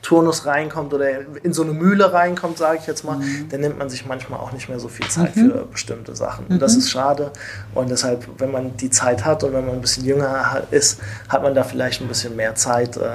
Turnus 0.03 0.45
reinkommt 0.45 0.93
oder 0.93 1.07
in 1.43 1.53
so 1.53 1.63
eine 1.63 1.71
Mühle 1.71 2.11
reinkommt, 2.11 2.57
sage 2.57 2.77
ich 2.79 2.87
jetzt 2.87 3.05
mal, 3.05 3.15
mhm. 3.15 3.47
dann 3.49 3.61
nimmt 3.61 3.79
man 3.79 3.89
sich 3.89 4.05
manchmal 4.05 4.39
auch 4.41 4.51
nicht 4.51 4.67
mehr 4.67 4.77
so 4.77 4.89
viel 4.89 5.07
Zeit 5.07 5.35
mhm. 5.35 5.51
für 5.51 5.65
bestimmte 5.65 6.13
Sachen. 6.13 6.45
Und 6.47 6.61
das 6.61 6.73
mhm. 6.73 6.79
ist 6.79 6.91
schade. 6.91 7.31
Und 7.73 7.89
deshalb, 7.89 8.27
wenn 8.37 8.51
man 8.51 8.75
die 8.75 8.89
Zeit 8.89 9.23
hat 9.23 9.45
und 9.45 9.53
wenn 9.53 9.65
man 9.65 9.75
ein 9.75 9.81
bisschen 9.81 10.03
jünger 10.03 10.63
ist, 10.71 10.99
hat 11.29 11.41
man 11.41 11.55
da 11.55 11.63
vielleicht 11.63 12.01
ein 12.01 12.09
bisschen 12.09 12.35
mehr 12.35 12.53
Zeit. 12.53 12.97
Äh, 12.97 13.11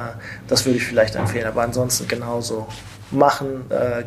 das 0.48 0.64
würde 0.64 0.78
ich 0.78 0.86
vielleicht 0.86 1.14
empfehlen. 1.14 1.46
Aber 1.46 1.62
ansonsten 1.62 2.08
genauso 2.08 2.66
machen. 3.10 3.70
Äh, 3.70 4.04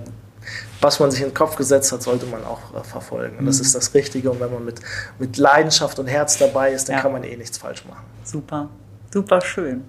was 0.82 1.00
man 1.00 1.12
sich 1.12 1.22
in 1.22 1.28
den 1.28 1.36
Kopf 1.36 1.56
gesetzt 1.58 1.92
hat, 1.92 2.02
sollte 2.02 2.26
man 2.26 2.44
auch 2.44 2.74
äh, 2.74 2.84
verfolgen. 2.84 3.38
Und 3.38 3.46
das 3.46 3.58
mhm. 3.58 3.62
ist 3.62 3.76
das 3.76 3.94
Richtige. 3.94 4.32
Und 4.32 4.40
wenn 4.40 4.52
man 4.52 4.66
mit, 4.66 4.80
mit 5.20 5.38
Leidenschaft 5.38 6.00
und 6.00 6.08
Herz 6.08 6.40
dabei 6.40 6.72
ist, 6.72 6.90
dann 6.90 6.96
ja. 6.96 7.02
kann 7.04 7.12
man 7.12 7.24
eh 7.24 7.38
nichts 7.38 7.60
falsch 7.60 7.86
machen. 7.86 8.06
Super, 8.24 8.70
super 9.12 9.40
schön. 9.42 9.84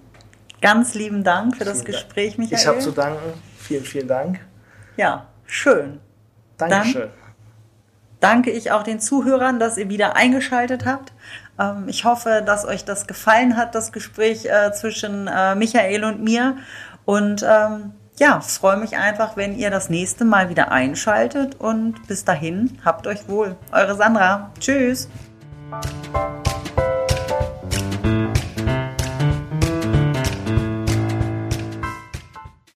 Ganz 0.63 0.95
lieben 0.95 1.25
Dank 1.25 1.57
für 1.57 1.65
das 1.65 1.81
vielen 1.81 1.93
Gespräch, 1.93 2.39
Michael. 2.39 2.59
Ich 2.59 2.67
habe 2.67 2.79
zu 2.79 2.93
danken. 2.93 3.35
Vielen, 3.59 3.85
vielen 3.85 4.09
Dank. 4.09 4.41
Ja, 4.97 5.27
schön. 5.45 6.01
Dankeschön. 6.57 7.03
Dann 7.03 7.11
danke 8.21 8.53
ich 8.53 8.71
auch 8.71 8.85
den 8.85 9.01
Zuhörern, 9.01 9.59
dass 9.59 9.77
ihr 9.77 9.89
wieder 9.89 10.17
eingeschaltet 10.17 10.87
habt. 10.87 11.13
Ähm, 11.59 11.85
ich 11.89 12.05
hoffe, 12.05 12.43
dass 12.47 12.65
euch 12.65 12.85
das 12.85 13.09
gefallen 13.09 13.57
hat, 13.57 13.75
das 13.75 13.93
Gespräch 13.93 14.47
äh, 14.47 14.73
zwischen 14.73 15.27
äh, 15.27 15.57
Michael 15.57 16.05
und 16.05 16.23
mir. 16.23 16.57
Und 17.05 17.43
ähm, 17.43 17.93
ja, 18.19 18.41
freue 18.41 18.77
mich 18.77 18.97
einfach, 18.97 19.37
wenn 19.37 19.59
ihr 19.59 19.71
das 19.71 19.91
nächste 19.91 20.25
Mal 20.25 20.49
wieder 20.49 20.71
einschaltet. 20.71 21.57
Und 21.59 22.07
bis 22.07 22.25
dahin, 22.25 22.79
habt 22.85 23.09
euch 23.09 23.29
wohl. 23.29 23.57
Eure 23.73 23.97
Sandra. 23.97 24.53
Tschüss. 24.61 25.09